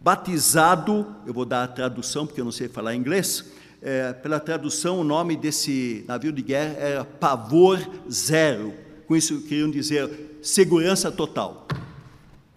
batizado, 0.00 1.14
eu 1.26 1.34
vou 1.34 1.44
dar 1.44 1.64
a 1.64 1.68
tradução 1.68 2.26
porque 2.26 2.40
eu 2.40 2.44
não 2.44 2.52
sei 2.52 2.68
falar 2.68 2.94
inglês, 2.94 3.44
é, 3.80 4.12
pela 4.12 4.40
tradução, 4.40 5.00
o 5.00 5.04
nome 5.04 5.36
desse 5.36 6.04
navio 6.08 6.32
de 6.32 6.42
guerra 6.42 6.74
era 6.78 7.04
Pavor 7.04 7.78
Zero. 8.10 8.74
Com 9.06 9.16
isso, 9.16 9.40
queriam 9.42 9.70
dizer 9.70 10.38
segurança 10.42 11.10
total. 11.10 11.66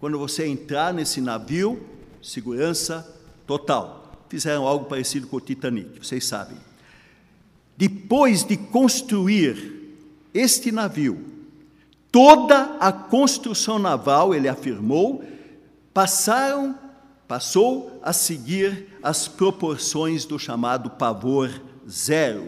Quando 0.00 0.18
você 0.18 0.46
entrar 0.46 0.92
nesse 0.92 1.20
navio, 1.20 1.80
segurança 2.20 3.08
total. 3.46 4.24
Fizeram 4.28 4.66
algo 4.66 4.86
parecido 4.86 5.26
com 5.28 5.36
o 5.36 5.40
Titanic, 5.40 6.04
vocês 6.04 6.26
sabem. 6.26 6.56
Depois 7.76 8.44
de 8.44 8.56
construir 8.56 9.94
este 10.34 10.72
navio, 10.72 11.24
toda 12.10 12.76
a 12.80 12.92
construção 12.92 13.78
naval, 13.78 14.34
ele 14.34 14.48
afirmou, 14.48 15.22
passaram, 15.94 16.78
passou 17.32 17.98
a 18.02 18.12
seguir 18.12 18.88
as 19.02 19.26
proporções 19.26 20.26
do 20.26 20.38
chamado 20.38 20.90
pavor 20.90 21.62
zero, 21.88 22.44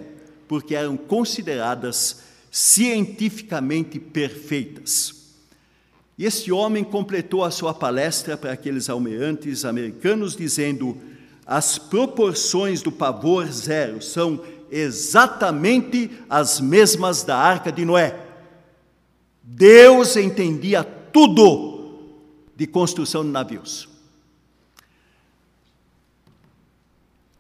porque 0.47 0.75
eram 0.75 0.95
consideradas 0.95 2.23
cientificamente 2.51 3.99
perfeitas. 3.99 5.33
E 6.19 6.27
esse 6.27 6.53
homem 6.53 6.85
completou 6.85 7.43
a 7.43 7.51
sua 7.51 7.73
palestra 7.73 8.37
para 8.37 8.53
aqueles 8.53 8.91
almirantes 8.91 9.65
americanos, 9.65 10.37
dizendo: 10.37 10.99
as 11.47 11.79
proporções 11.79 12.83
do 12.83 12.93
pavor 12.93 13.51
zero 13.51 14.03
são 14.03 14.45
exatamente 14.71 16.11
as 16.29 16.61
mesmas 16.61 17.23
da 17.23 17.39
arca 17.39 17.73
de 17.73 17.87
Noé. 17.87 18.21
Deus 19.43 20.15
entendia 20.15 20.85
tudo 20.85 22.03
de 22.55 22.67
construção 22.67 23.25
de 23.25 23.31
navios. 23.31 23.94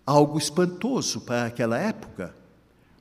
Algo 0.07 0.38
espantoso 0.38 1.21
para 1.21 1.47
aquela 1.47 1.79
época. 1.79 2.35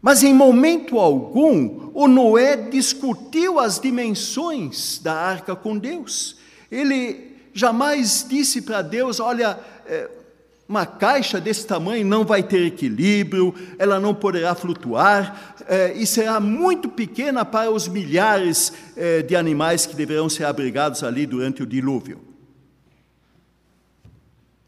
Mas 0.01 0.21
em 0.21 0.33
momento 0.33 0.99
algum, 0.99 1.89
o 1.93 2.07
Noé 2.07 2.57
discutiu 2.57 3.59
as 3.59 3.79
dimensões 3.79 4.99
da 5.01 5.13
arca 5.13 5.55
com 5.55 5.77
Deus. 5.77 6.35
Ele 6.69 7.37
jamais 7.53 8.25
disse 8.27 8.61
para 8.61 8.81
Deus: 8.81 9.21
Olha, 9.21 9.57
é, 9.85 10.09
uma 10.67 10.85
caixa 10.85 11.39
desse 11.39 11.67
tamanho 11.67 12.05
não 12.05 12.25
vai 12.25 12.41
ter 12.41 12.65
equilíbrio, 12.65 13.53
ela 13.77 13.99
não 13.99 14.13
poderá 14.13 14.55
flutuar 14.55 15.55
é, 15.67 15.93
e 15.93 16.05
será 16.05 16.39
muito 16.39 16.89
pequena 16.89 17.45
para 17.45 17.69
os 17.69 17.87
milhares 17.87 18.73
é, 18.95 19.21
de 19.21 19.35
animais 19.35 19.85
que 19.85 19.95
deverão 19.95 20.27
ser 20.27 20.45
abrigados 20.45 21.03
ali 21.03 21.25
durante 21.25 21.63
o 21.63 21.65
dilúvio. 21.65 22.32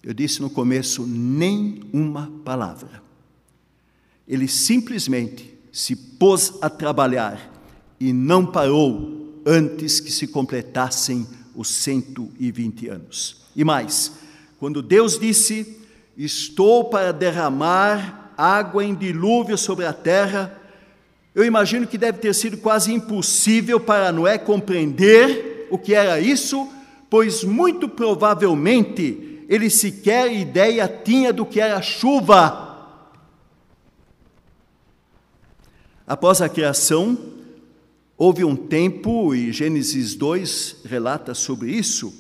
Eu 0.05 0.13
disse 0.13 0.41
no 0.41 0.49
começo: 0.49 1.05
nem 1.05 1.81
uma 1.91 2.31
palavra 2.45 3.03
ele 4.27 4.47
simplesmente 4.47 5.53
se 5.71 5.95
pôs 5.95 6.53
a 6.61 6.69
trabalhar 6.69 7.51
e 7.99 8.11
não 8.11 8.45
parou 8.45 9.41
antes 9.45 9.99
que 9.99 10.11
se 10.11 10.27
completassem 10.27 11.27
os 11.55 11.67
120 11.67 12.87
anos. 12.87 13.45
E 13.55 13.63
mais, 13.63 14.13
quando 14.59 14.81
Deus 14.81 15.19
disse: 15.19 15.77
Estou 16.17 16.85
para 16.85 17.11
derramar 17.11 18.33
água 18.37 18.83
em 18.83 18.95
dilúvio 18.95 19.57
sobre 19.57 19.85
a 19.85 19.93
terra, 19.93 20.59
eu 21.33 21.45
imagino 21.45 21.85
que 21.85 21.97
deve 21.97 22.17
ter 22.17 22.33
sido 22.33 22.57
quase 22.57 22.91
impossível 22.93 23.79
para 23.79 24.11
Noé 24.11 24.37
compreender 24.37 25.67
o 25.69 25.77
que 25.77 25.93
era 25.93 26.19
isso, 26.19 26.69
pois 27.09 27.43
muito 27.43 27.87
provavelmente 27.87 29.34
ele 29.47 29.69
sequer 29.69 30.31
ideia 30.33 30.87
tinha 30.87 31.31
do 31.31 31.45
que 31.45 31.59
era 31.59 31.81
chuva 31.81 32.65
Após 36.07 36.39
a 36.39 36.47
criação, 36.47 37.17
houve 38.15 38.45
um 38.45 38.55
tempo, 38.55 39.33
e 39.33 39.51
Gênesis 39.51 40.13
2 40.13 40.83
relata 40.85 41.33
sobre 41.33 41.71
isso, 41.71 42.13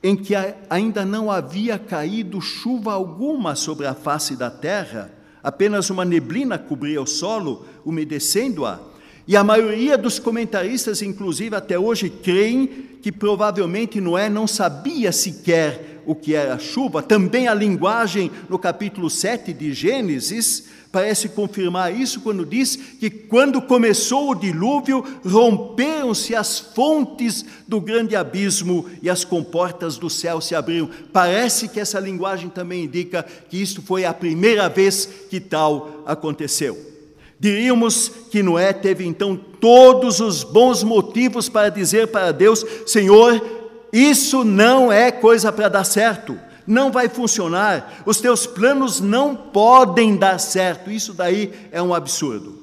em 0.00 0.14
que 0.14 0.32
ainda 0.70 1.04
não 1.04 1.28
havia 1.28 1.76
caído 1.76 2.40
chuva 2.40 2.92
alguma 2.92 3.56
sobre 3.56 3.84
a 3.88 3.94
face 3.94 4.36
da 4.36 4.48
terra, 4.48 5.10
apenas 5.42 5.90
uma 5.90 6.04
neblina 6.04 6.56
cobria 6.56 7.02
o 7.02 7.06
solo, 7.06 7.66
umedecendo-a. 7.84 8.78
E 9.26 9.36
a 9.36 9.42
maioria 9.42 9.98
dos 9.98 10.20
comentaristas, 10.20 11.02
inclusive 11.02 11.56
até 11.56 11.76
hoje, 11.76 12.08
creem 12.10 12.66
que 13.02 13.10
provavelmente 13.10 14.00
Noé 14.00 14.28
não 14.28 14.46
sabia 14.46 15.10
sequer 15.10 15.91
o 16.06 16.14
que 16.14 16.34
era 16.34 16.58
chuva. 16.58 17.02
Também 17.02 17.48
a 17.48 17.54
linguagem 17.54 18.30
no 18.48 18.58
capítulo 18.58 19.08
7 19.08 19.52
de 19.52 19.72
Gênesis 19.72 20.64
parece 20.92 21.30
confirmar 21.30 21.98
isso 21.98 22.20
quando 22.20 22.44
diz 22.44 22.76
que 22.76 23.08
quando 23.08 23.62
começou 23.62 24.30
o 24.30 24.34
dilúvio, 24.34 25.02
romperam-se 25.24 26.34
as 26.34 26.58
fontes 26.60 27.44
do 27.66 27.80
grande 27.80 28.14
abismo 28.14 28.86
e 29.02 29.08
as 29.08 29.24
comportas 29.24 29.96
do 29.96 30.10
céu 30.10 30.40
se 30.40 30.54
abriram. 30.54 30.90
Parece 31.10 31.66
que 31.66 31.80
essa 31.80 31.98
linguagem 31.98 32.50
também 32.50 32.84
indica 32.84 33.24
que 33.48 33.60
isto 33.60 33.80
foi 33.80 34.04
a 34.04 34.12
primeira 34.12 34.68
vez 34.68 35.08
que 35.30 35.40
tal 35.40 36.02
aconteceu. 36.04 36.92
Diríamos 37.40 38.08
que 38.30 38.40
Noé 38.40 38.72
teve 38.72 39.04
então 39.04 39.34
todos 39.36 40.20
os 40.20 40.44
bons 40.44 40.84
motivos 40.84 41.48
para 41.48 41.70
dizer 41.70 42.06
para 42.08 42.30
Deus: 42.30 42.64
Senhor, 42.86 43.61
isso 43.92 44.44
não 44.44 44.90
é 44.90 45.12
coisa 45.12 45.52
para 45.52 45.68
dar 45.68 45.84
certo 45.84 46.38
não 46.66 46.92
vai 46.92 47.08
funcionar, 47.08 48.02
os 48.06 48.20
teus 48.20 48.46
planos 48.46 49.00
não 49.00 49.34
podem 49.34 50.16
dar 50.16 50.38
certo. 50.38 50.90
Isso 50.90 51.12
daí 51.12 51.52
é 51.70 51.82
um 51.82 51.94
absurdo. 51.94 52.60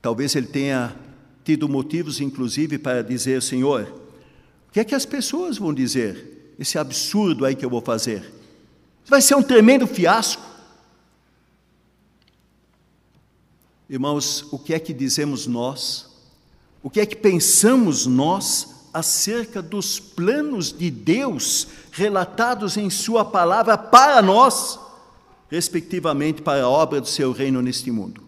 Talvez 0.00 0.34
ele 0.34 0.46
tenha 0.46 0.96
tido 1.44 1.68
motivos, 1.68 2.20
inclusive, 2.20 2.78
para 2.78 3.02
dizer: 3.02 3.42
Senhor, 3.42 3.82
o 4.68 4.72
que 4.72 4.80
é 4.80 4.84
que 4.84 4.94
as 4.94 5.06
pessoas 5.06 5.58
vão 5.58 5.72
dizer? 5.72 6.54
Esse 6.58 6.78
absurdo 6.78 7.44
aí 7.44 7.54
que 7.54 7.64
eu 7.64 7.70
vou 7.70 7.80
fazer. 7.80 8.32
Vai 9.06 9.20
ser 9.20 9.34
um 9.34 9.42
tremendo 9.42 9.86
fiasco. 9.86 10.42
Irmãos, 13.88 14.46
o 14.50 14.58
que 14.58 14.72
é 14.72 14.78
que 14.78 14.92
dizemos 14.92 15.46
nós? 15.46 16.08
O 16.82 16.88
que 16.88 17.00
é 17.00 17.06
que 17.06 17.16
pensamos 17.16 18.06
nós 18.06 18.71
acerca 18.92 19.62
dos 19.62 19.98
planos 19.98 20.72
de 20.72 20.90
Deus 20.90 21.68
relatados 21.90 22.76
em 22.76 22.90
Sua 22.90 23.24
palavra 23.24 23.78
para 23.78 24.20
nós, 24.20 24.78
respectivamente 25.50 26.42
para 26.42 26.62
a 26.62 26.68
obra 26.68 27.00
do 27.00 27.08
Seu 27.08 27.32
reino 27.32 27.62
neste 27.62 27.90
mundo. 27.90 28.22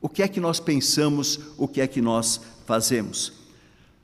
O 0.00 0.08
que 0.08 0.22
é 0.22 0.28
que 0.28 0.40
nós 0.40 0.60
pensamos, 0.60 1.40
o 1.58 1.66
que 1.68 1.80
é 1.80 1.86
que 1.86 2.00
nós 2.00 2.40
fazemos? 2.64 3.32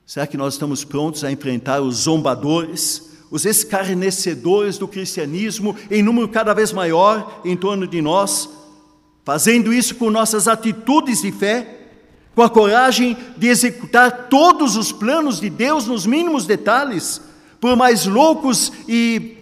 Será 0.05 0.27
que 0.27 0.37
nós 0.37 0.53
estamos 0.53 0.83
prontos 0.83 1.23
a 1.23 1.31
enfrentar 1.31 1.81
os 1.81 1.95
zombadores, 1.95 3.09
os 3.31 3.45
escarnecedores 3.45 4.77
do 4.77 4.87
cristianismo 4.87 5.75
em 5.89 6.03
número 6.03 6.27
cada 6.27 6.53
vez 6.53 6.71
maior 6.71 7.41
em 7.45 7.55
torno 7.55 7.87
de 7.87 8.01
nós, 8.01 8.49
fazendo 9.23 9.73
isso 9.73 9.95
com 9.95 10.11
nossas 10.11 10.47
atitudes 10.47 11.21
de 11.21 11.31
fé? 11.31 11.82
Com 12.35 12.41
a 12.41 12.49
coragem 12.49 13.17
de 13.37 13.47
executar 13.47 14.27
todos 14.29 14.75
os 14.75 14.91
planos 14.91 15.39
de 15.39 15.49
Deus 15.49 15.85
nos 15.85 16.05
mínimos 16.05 16.45
detalhes, 16.45 17.21
por 17.59 17.75
mais 17.75 18.05
loucos 18.05 18.71
e 18.87 19.37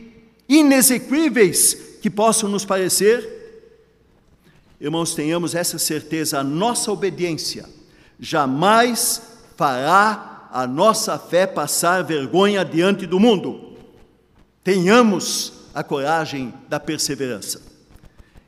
inexequíveis 0.47 1.73
que 2.01 2.09
possam 2.09 2.49
nos 2.49 2.65
parecer. 2.65 3.39
Irmãos, 4.79 5.15
tenhamos 5.15 5.55
essa 5.55 5.77
certeza: 5.77 6.39
a 6.39 6.43
nossa 6.43 6.91
obediência 6.91 7.65
jamais 8.19 9.21
fará 9.55 10.49
a 10.51 10.67
nossa 10.67 11.17
fé 11.17 11.47
passar 11.47 12.03
vergonha 12.03 12.65
diante 12.65 13.05
do 13.05 13.19
mundo. 13.19 13.77
Tenhamos 14.63 15.53
a 15.73 15.83
coragem 15.83 16.53
da 16.67 16.79
perseverança. 16.79 17.61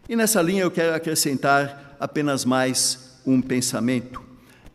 E 0.08 0.16
nessa 0.16 0.42
linha 0.42 0.64
eu 0.64 0.72
quero 0.72 0.94
acrescentar 0.94 1.96
apenas 2.00 2.44
mais 2.44 3.18
um 3.26 3.42
pensamento. 3.42 4.23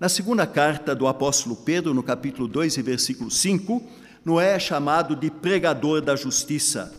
Na 0.01 0.09
segunda 0.09 0.47
carta 0.47 0.95
do 0.95 1.09
apóstolo 1.09 1.57
Pedro, 1.57 1.93
no 1.93 2.05
capítulo 2.05 2.47
2 2.47 2.77
e 2.77 2.83
versículo 2.83 3.33
5, 3.33 3.83
Noé 4.25 4.55
é 4.55 4.59
chamado 4.61 5.17
de 5.17 5.29
pregador 5.29 6.01
da 6.01 6.15
justiça. 6.15 6.95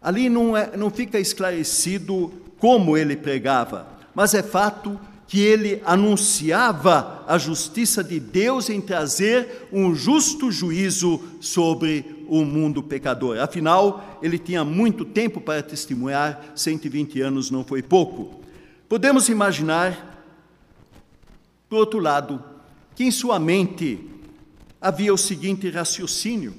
Ali 0.00 0.28
não, 0.28 0.56
é, 0.56 0.76
não 0.76 0.88
fica 0.88 1.18
esclarecido 1.18 2.32
como 2.60 2.96
ele 2.96 3.16
pregava, 3.16 3.88
mas 4.14 4.34
é 4.34 4.42
fato 4.42 5.00
que 5.26 5.40
ele 5.40 5.82
anunciava 5.84 7.24
a 7.26 7.36
justiça 7.38 8.04
de 8.04 8.20
Deus 8.20 8.70
em 8.70 8.80
trazer 8.80 9.66
um 9.72 9.92
justo 9.92 10.52
juízo 10.52 11.20
sobre 11.40 12.24
o 12.28 12.44
mundo 12.44 12.84
pecador. 12.84 13.40
Afinal, 13.40 14.20
ele 14.22 14.38
tinha 14.38 14.64
muito 14.64 15.04
tempo 15.04 15.40
para 15.40 15.60
testemunhar, 15.60 16.40
120 16.54 17.20
anos 17.20 17.50
não 17.50 17.64
foi 17.64 17.82
pouco. 17.82 18.40
Podemos 18.88 19.28
imaginar 19.28 20.15
por 21.68 21.78
outro 21.78 21.98
lado, 21.98 22.42
que 22.94 23.04
em 23.04 23.10
sua 23.10 23.38
mente 23.38 24.08
havia 24.80 25.12
o 25.12 25.18
seguinte 25.18 25.68
raciocínio: 25.70 26.54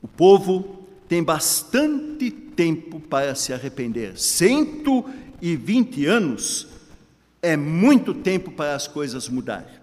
o 0.00 0.08
povo 0.08 0.86
tem 1.08 1.22
bastante 1.22 2.30
tempo 2.30 3.00
para 3.00 3.34
se 3.34 3.52
arrepender. 3.52 4.18
120 4.18 6.06
anos 6.06 6.68
é 7.40 7.56
muito 7.56 8.14
tempo 8.14 8.50
para 8.52 8.74
as 8.74 8.86
coisas 8.86 9.28
mudarem. 9.28 9.82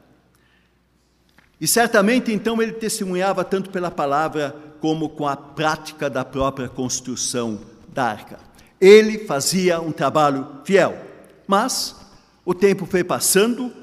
E 1.60 1.68
certamente 1.68 2.32
então 2.32 2.62
ele 2.62 2.72
testemunhava 2.72 3.44
tanto 3.44 3.70
pela 3.70 3.92
palavra 3.92 4.56
como 4.80 5.10
com 5.10 5.28
a 5.28 5.36
prática 5.36 6.10
da 6.10 6.24
própria 6.24 6.70
construção 6.70 7.60
da 7.90 8.06
arca. 8.06 8.40
Ele 8.80 9.26
fazia 9.26 9.82
um 9.82 9.92
trabalho 9.92 10.48
fiel, 10.64 10.98
mas 11.46 11.96
o 12.46 12.54
tempo 12.54 12.86
foi 12.86 13.04
passando, 13.04 13.74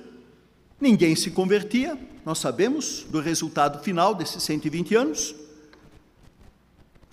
ninguém 0.81 1.15
se 1.17 1.31
convertia, 1.31 1.99
nós 2.25 2.39
sabemos 2.39 3.07
do 3.09 3.21
resultado 3.21 3.83
final 3.83 4.15
desses 4.15 4.43
120 4.43 4.95
anos. 4.95 5.35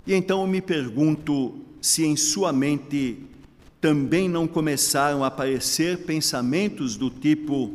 E 0.06 0.12
então 0.12 0.40
eu 0.40 0.46
me 0.46 0.60
pergunto 0.60 1.60
se 1.80 2.04
em 2.04 2.16
sua 2.16 2.52
mente 2.52 3.18
também 3.80 4.28
não 4.28 4.46
começaram 4.46 5.22
a 5.22 5.26
aparecer 5.26 6.04
pensamentos 6.04 6.96
do 6.96 7.10
tipo: 7.10 7.72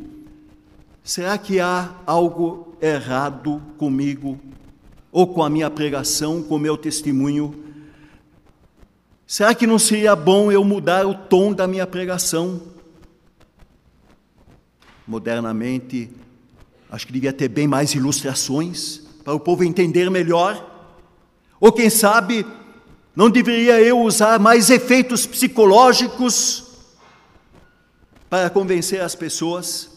será 1.02 1.38
que 1.38 1.60
há 1.60 1.94
algo 2.04 2.76
errado 2.80 3.62
comigo, 3.78 4.38
ou 5.12 5.26
com 5.26 5.42
a 5.42 5.50
minha 5.50 5.70
pregação, 5.70 6.42
com 6.42 6.56
o 6.56 6.58
meu 6.58 6.76
testemunho? 6.76 7.64
Será 9.26 9.54
que 9.54 9.66
não 9.66 9.78
seria 9.78 10.16
bom 10.16 10.50
eu 10.50 10.64
mudar 10.64 11.06
o 11.06 11.14
tom 11.14 11.52
da 11.52 11.66
minha 11.66 11.86
pregação? 11.86 12.60
Modernamente, 15.10 16.08
acho 16.88 17.04
que 17.04 17.12
devia 17.12 17.32
ter 17.32 17.48
bem 17.48 17.66
mais 17.66 17.92
ilustrações 17.96 19.00
para 19.24 19.34
o 19.34 19.40
povo 19.40 19.64
entender 19.64 20.08
melhor. 20.08 20.88
Ou 21.58 21.72
quem 21.72 21.90
sabe, 21.90 22.46
não 23.16 23.28
deveria 23.28 23.80
eu 23.80 23.98
usar 24.02 24.38
mais 24.38 24.70
efeitos 24.70 25.26
psicológicos 25.26 26.64
para 28.28 28.48
convencer 28.50 29.00
as 29.00 29.16
pessoas? 29.16 29.90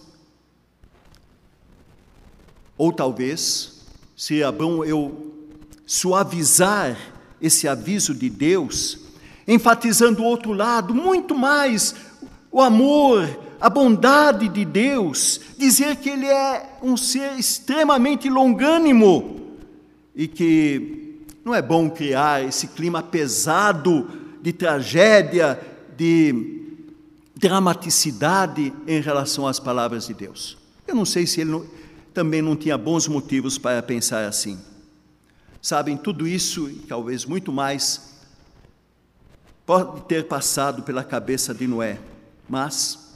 Ou 2.75 2.91
talvez 2.91 3.83
seria 4.17 4.51
bom 4.51 4.83
eu 4.83 5.31
suavizar 5.85 6.97
esse 7.39 7.67
aviso 7.67 8.15
de 8.15 8.31
Deus, 8.31 8.97
enfatizando 9.47 10.23
o 10.23 10.25
outro 10.25 10.53
lado, 10.53 10.91
muito 10.91 11.35
mais 11.35 11.93
o 12.51 12.59
amor, 12.59 13.52
a 13.63 13.69
bondade 13.69 14.49
de 14.49 14.65
Deus, 14.65 15.39
dizer 15.57 15.95
que 15.95 16.09
Ele 16.09 16.25
é 16.25 16.79
um 16.81 16.97
ser 16.97 17.39
extremamente 17.39 18.29
longânimo 18.29 19.55
e 20.13 20.27
que 20.27 21.23
não 21.45 21.55
é 21.55 21.61
bom 21.61 21.89
criar 21.89 22.43
esse 22.43 22.67
clima 22.67 23.01
pesado 23.01 24.05
de 24.41 24.51
tragédia, 24.51 25.57
de 25.95 26.61
dramaticidade 27.37 28.73
em 28.85 28.99
relação 28.99 29.47
às 29.47 29.61
palavras 29.61 30.07
de 30.07 30.13
Deus. 30.13 30.57
Eu 30.85 30.93
não 30.93 31.05
sei 31.05 31.25
se 31.25 31.39
ele 31.39 31.51
não, 31.51 31.65
também 32.13 32.41
não 32.41 32.57
tinha 32.57 32.77
bons 32.77 33.07
motivos 33.07 33.57
para 33.57 33.81
pensar 33.81 34.27
assim. 34.27 34.59
Sabem, 35.61 35.95
tudo 35.95 36.27
isso 36.27 36.69
e 36.69 36.79
talvez 36.79 37.23
muito 37.23 37.49
mais 37.49 38.13
pode 39.65 40.01
ter 40.01 40.27
passado 40.27 40.83
pela 40.83 41.01
cabeça 41.01 41.53
de 41.53 41.65
Noé, 41.65 41.97
mas 42.49 43.12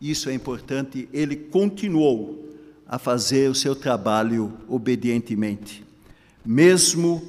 isso 0.00 0.28
é 0.28 0.34
importante, 0.34 1.08
ele 1.12 1.36
continuou 1.36 2.46
a 2.86 2.98
fazer 2.98 3.50
o 3.50 3.54
seu 3.54 3.74
trabalho 3.74 4.52
obedientemente. 4.68 5.84
Mesmo, 6.44 7.22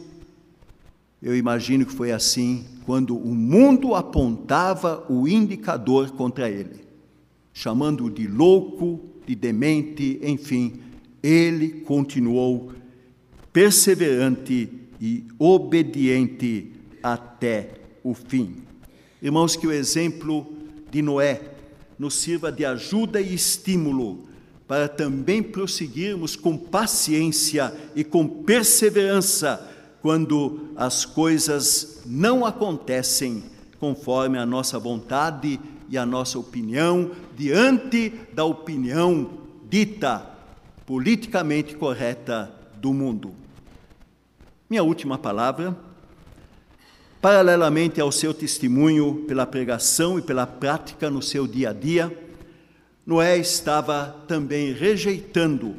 eu 1.22 1.36
imagino 1.36 1.86
que 1.86 1.92
foi 1.92 2.12
assim, 2.12 2.66
quando 2.86 3.18
o 3.18 3.36
mundo 3.36 3.94
apontava 3.94 5.06
o 5.10 5.28
indicador 5.28 6.12
contra 6.12 6.50
ele, 6.50 6.80
chamando-o 7.54 8.10
de 8.10 8.28
louco, 8.28 9.02
de 9.28 9.36
demente, 9.36 10.20
enfim, 10.24 10.80
ele 11.22 11.82
continuou 11.82 12.72
perseverante 13.52 14.70
e 15.02 15.26
obediente 15.38 16.72
até 17.04 17.72
o 18.04 18.14
fim. 18.14 18.56
Irmãos, 19.22 19.56
que 19.56 19.68
o 19.68 19.72
exemplo 19.72 20.48
de 20.90 21.02
Noé 21.02 21.42
nos 22.00 22.16
sirva 22.16 22.52
de 22.52 22.64
ajuda 22.66 23.20
e 23.20 23.36
estímulo 23.36 24.30
para 24.66 24.88
também 24.88 25.44
prosseguirmos 25.44 26.36
com 26.36 26.58
paciência 26.58 27.74
e 27.96 28.04
com 28.04 28.26
perseverança 28.28 29.68
quando 30.02 30.70
as 30.76 31.04
coisas 31.04 32.02
não 32.06 32.46
acontecem 32.46 33.44
conforme 33.80 34.38
a 34.38 34.46
nossa 34.46 34.80
vontade 34.80 35.60
e 35.90 35.98
a 35.98 36.06
nossa 36.06 36.38
opinião, 36.38 37.12
diante 37.36 38.14
da 38.32 38.46
opinião 38.46 39.32
dita 39.70 40.26
politicamente 40.86 41.76
correta 41.76 42.52
do 42.80 42.94
mundo. 42.94 43.34
Minha 44.70 44.84
última 44.84 45.18
palavra, 45.18 45.76
paralelamente 47.22 48.00
ao 48.00 48.12
seu 48.12 48.34
testemunho 48.34 49.26
pela 49.28 49.46
pregação 49.46 50.18
e 50.18 50.22
pela 50.22 50.48
prática 50.48 51.10
no 51.10 51.22
seu 51.22 51.46
dia 51.46 51.72
a 51.72 51.74
dia, 51.74 52.16
Noé 53.06 53.38
estava 53.38 54.24
também 54.28 54.72
rejeitando 54.72 55.76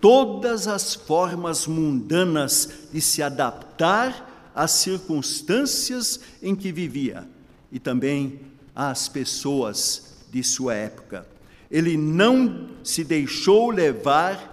todas 0.00 0.66
as 0.66 0.94
formas 0.94 1.66
mundanas 1.66 2.88
de 2.92 3.00
se 3.00 3.22
adaptar 3.22 4.50
às 4.54 4.72
circunstâncias 4.72 6.18
em 6.42 6.56
que 6.56 6.72
vivia 6.72 7.28
e 7.70 7.78
também 7.78 8.40
às 8.74 9.08
pessoas 9.08 10.16
de 10.30 10.42
sua 10.42 10.74
época. 10.74 11.26
Ele 11.70 11.96
não 11.96 12.68
se 12.82 13.04
deixou 13.04 13.70
levar 13.70 14.48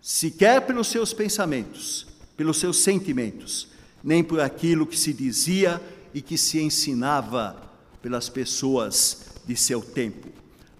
sequer 0.00 0.60
pelos 0.62 0.88
seus 0.88 1.12
pensamentos, 1.12 2.06
pelos 2.40 2.56
seus 2.56 2.78
sentimentos, 2.78 3.68
nem 4.02 4.24
por 4.24 4.40
aquilo 4.40 4.86
que 4.86 4.98
se 4.98 5.12
dizia 5.12 5.78
e 6.14 6.22
que 6.22 6.38
se 6.38 6.58
ensinava 6.58 7.54
pelas 8.00 8.30
pessoas 8.30 9.26
de 9.46 9.54
seu 9.54 9.82
tempo. 9.82 10.26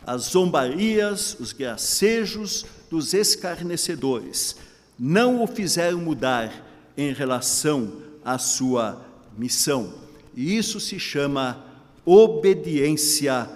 As 0.06 0.22
zombarias, 0.22 1.36
os 1.38 1.52
gracejos 1.52 2.64
dos 2.88 3.12
escarnecedores 3.12 4.56
não 4.98 5.42
o 5.42 5.46
fizeram 5.46 5.98
mudar 5.98 6.50
em 6.96 7.12
relação 7.12 7.92
à 8.24 8.38
sua 8.38 9.04
missão. 9.36 9.92
E 10.34 10.56
isso 10.56 10.80
se 10.80 10.98
chama 10.98 11.62
obediência 12.06 13.46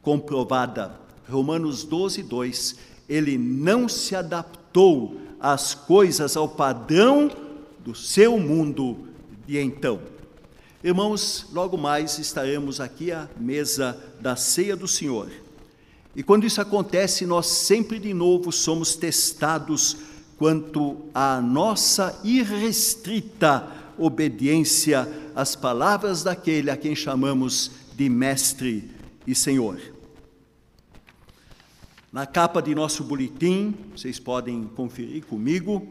comprovada. 0.00 0.98
Romanos 1.28 1.84
12, 1.84 2.22
2. 2.22 2.76
Ele 3.06 3.36
não 3.36 3.90
se 3.90 4.16
adaptou 4.16 5.20
às 5.40 5.74
coisas, 5.74 6.36
ao 6.36 6.48
padrão 6.48 7.30
do 7.80 7.94
seu 7.94 8.38
mundo 8.38 9.06
de 9.46 9.58
então. 9.58 10.00
Irmãos, 10.82 11.46
logo 11.52 11.76
mais 11.76 12.18
estaremos 12.18 12.80
aqui 12.80 13.10
à 13.10 13.28
mesa 13.38 13.98
da 14.20 14.36
ceia 14.36 14.76
do 14.76 14.86
Senhor. 14.86 15.30
E 16.14 16.22
quando 16.22 16.46
isso 16.46 16.60
acontece, 16.60 17.26
nós 17.26 17.46
sempre 17.46 17.98
de 17.98 18.14
novo 18.14 18.50
somos 18.50 18.96
testados 18.96 19.96
quanto 20.38 20.96
à 21.14 21.40
nossa 21.40 22.18
irrestrita 22.24 23.66
obediência 23.98 25.08
às 25.34 25.56
palavras 25.56 26.22
daquele 26.22 26.70
a 26.70 26.76
quem 26.76 26.94
chamamos 26.94 27.70
de 27.94 28.08
Mestre 28.08 28.90
e 29.26 29.34
Senhor. 29.34 29.95
Na 32.16 32.24
capa 32.24 32.62
de 32.62 32.74
nosso 32.74 33.04
boletim, 33.04 33.74
vocês 33.94 34.18
podem 34.18 34.64
conferir 34.74 35.26
comigo, 35.26 35.86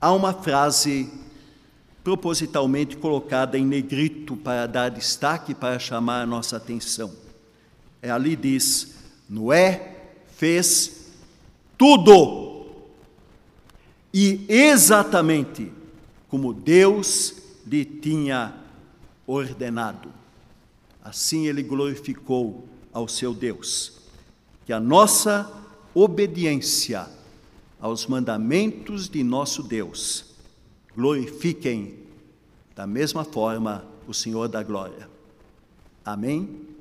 há 0.00 0.12
uma 0.12 0.32
frase 0.32 1.12
propositalmente 2.04 2.96
colocada 2.96 3.58
em 3.58 3.66
negrito 3.66 4.36
para 4.36 4.64
dar 4.68 4.90
destaque, 4.90 5.56
para 5.56 5.76
chamar 5.80 6.22
a 6.22 6.26
nossa 6.26 6.56
atenção. 6.56 7.12
É, 8.00 8.12
ali 8.12 8.36
diz: 8.36 8.94
Noé 9.28 10.12
fez 10.36 11.08
tudo 11.76 12.64
e 14.14 14.46
exatamente 14.48 15.72
como 16.28 16.54
Deus 16.54 17.34
lhe 17.66 17.84
tinha 17.84 18.54
ordenado. 19.26 20.12
Assim 21.02 21.48
ele 21.48 21.64
glorificou 21.64 22.68
ao 22.92 23.08
seu 23.08 23.34
Deus. 23.34 24.00
Que 24.64 24.72
a 24.72 24.80
nossa 24.80 25.50
obediência 25.94 27.08
aos 27.80 28.06
mandamentos 28.06 29.08
de 29.08 29.22
nosso 29.22 29.62
Deus 29.62 30.32
glorifiquem 30.94 31.98
da 32.74 32.86
mesma 32.86 33.24
forma 33.24 33.84
o 34.06 34.14
Senhor 34.14 34.48
da 34.48 34.62
glória. 34.62 35.08
Amém? 36.04 36.71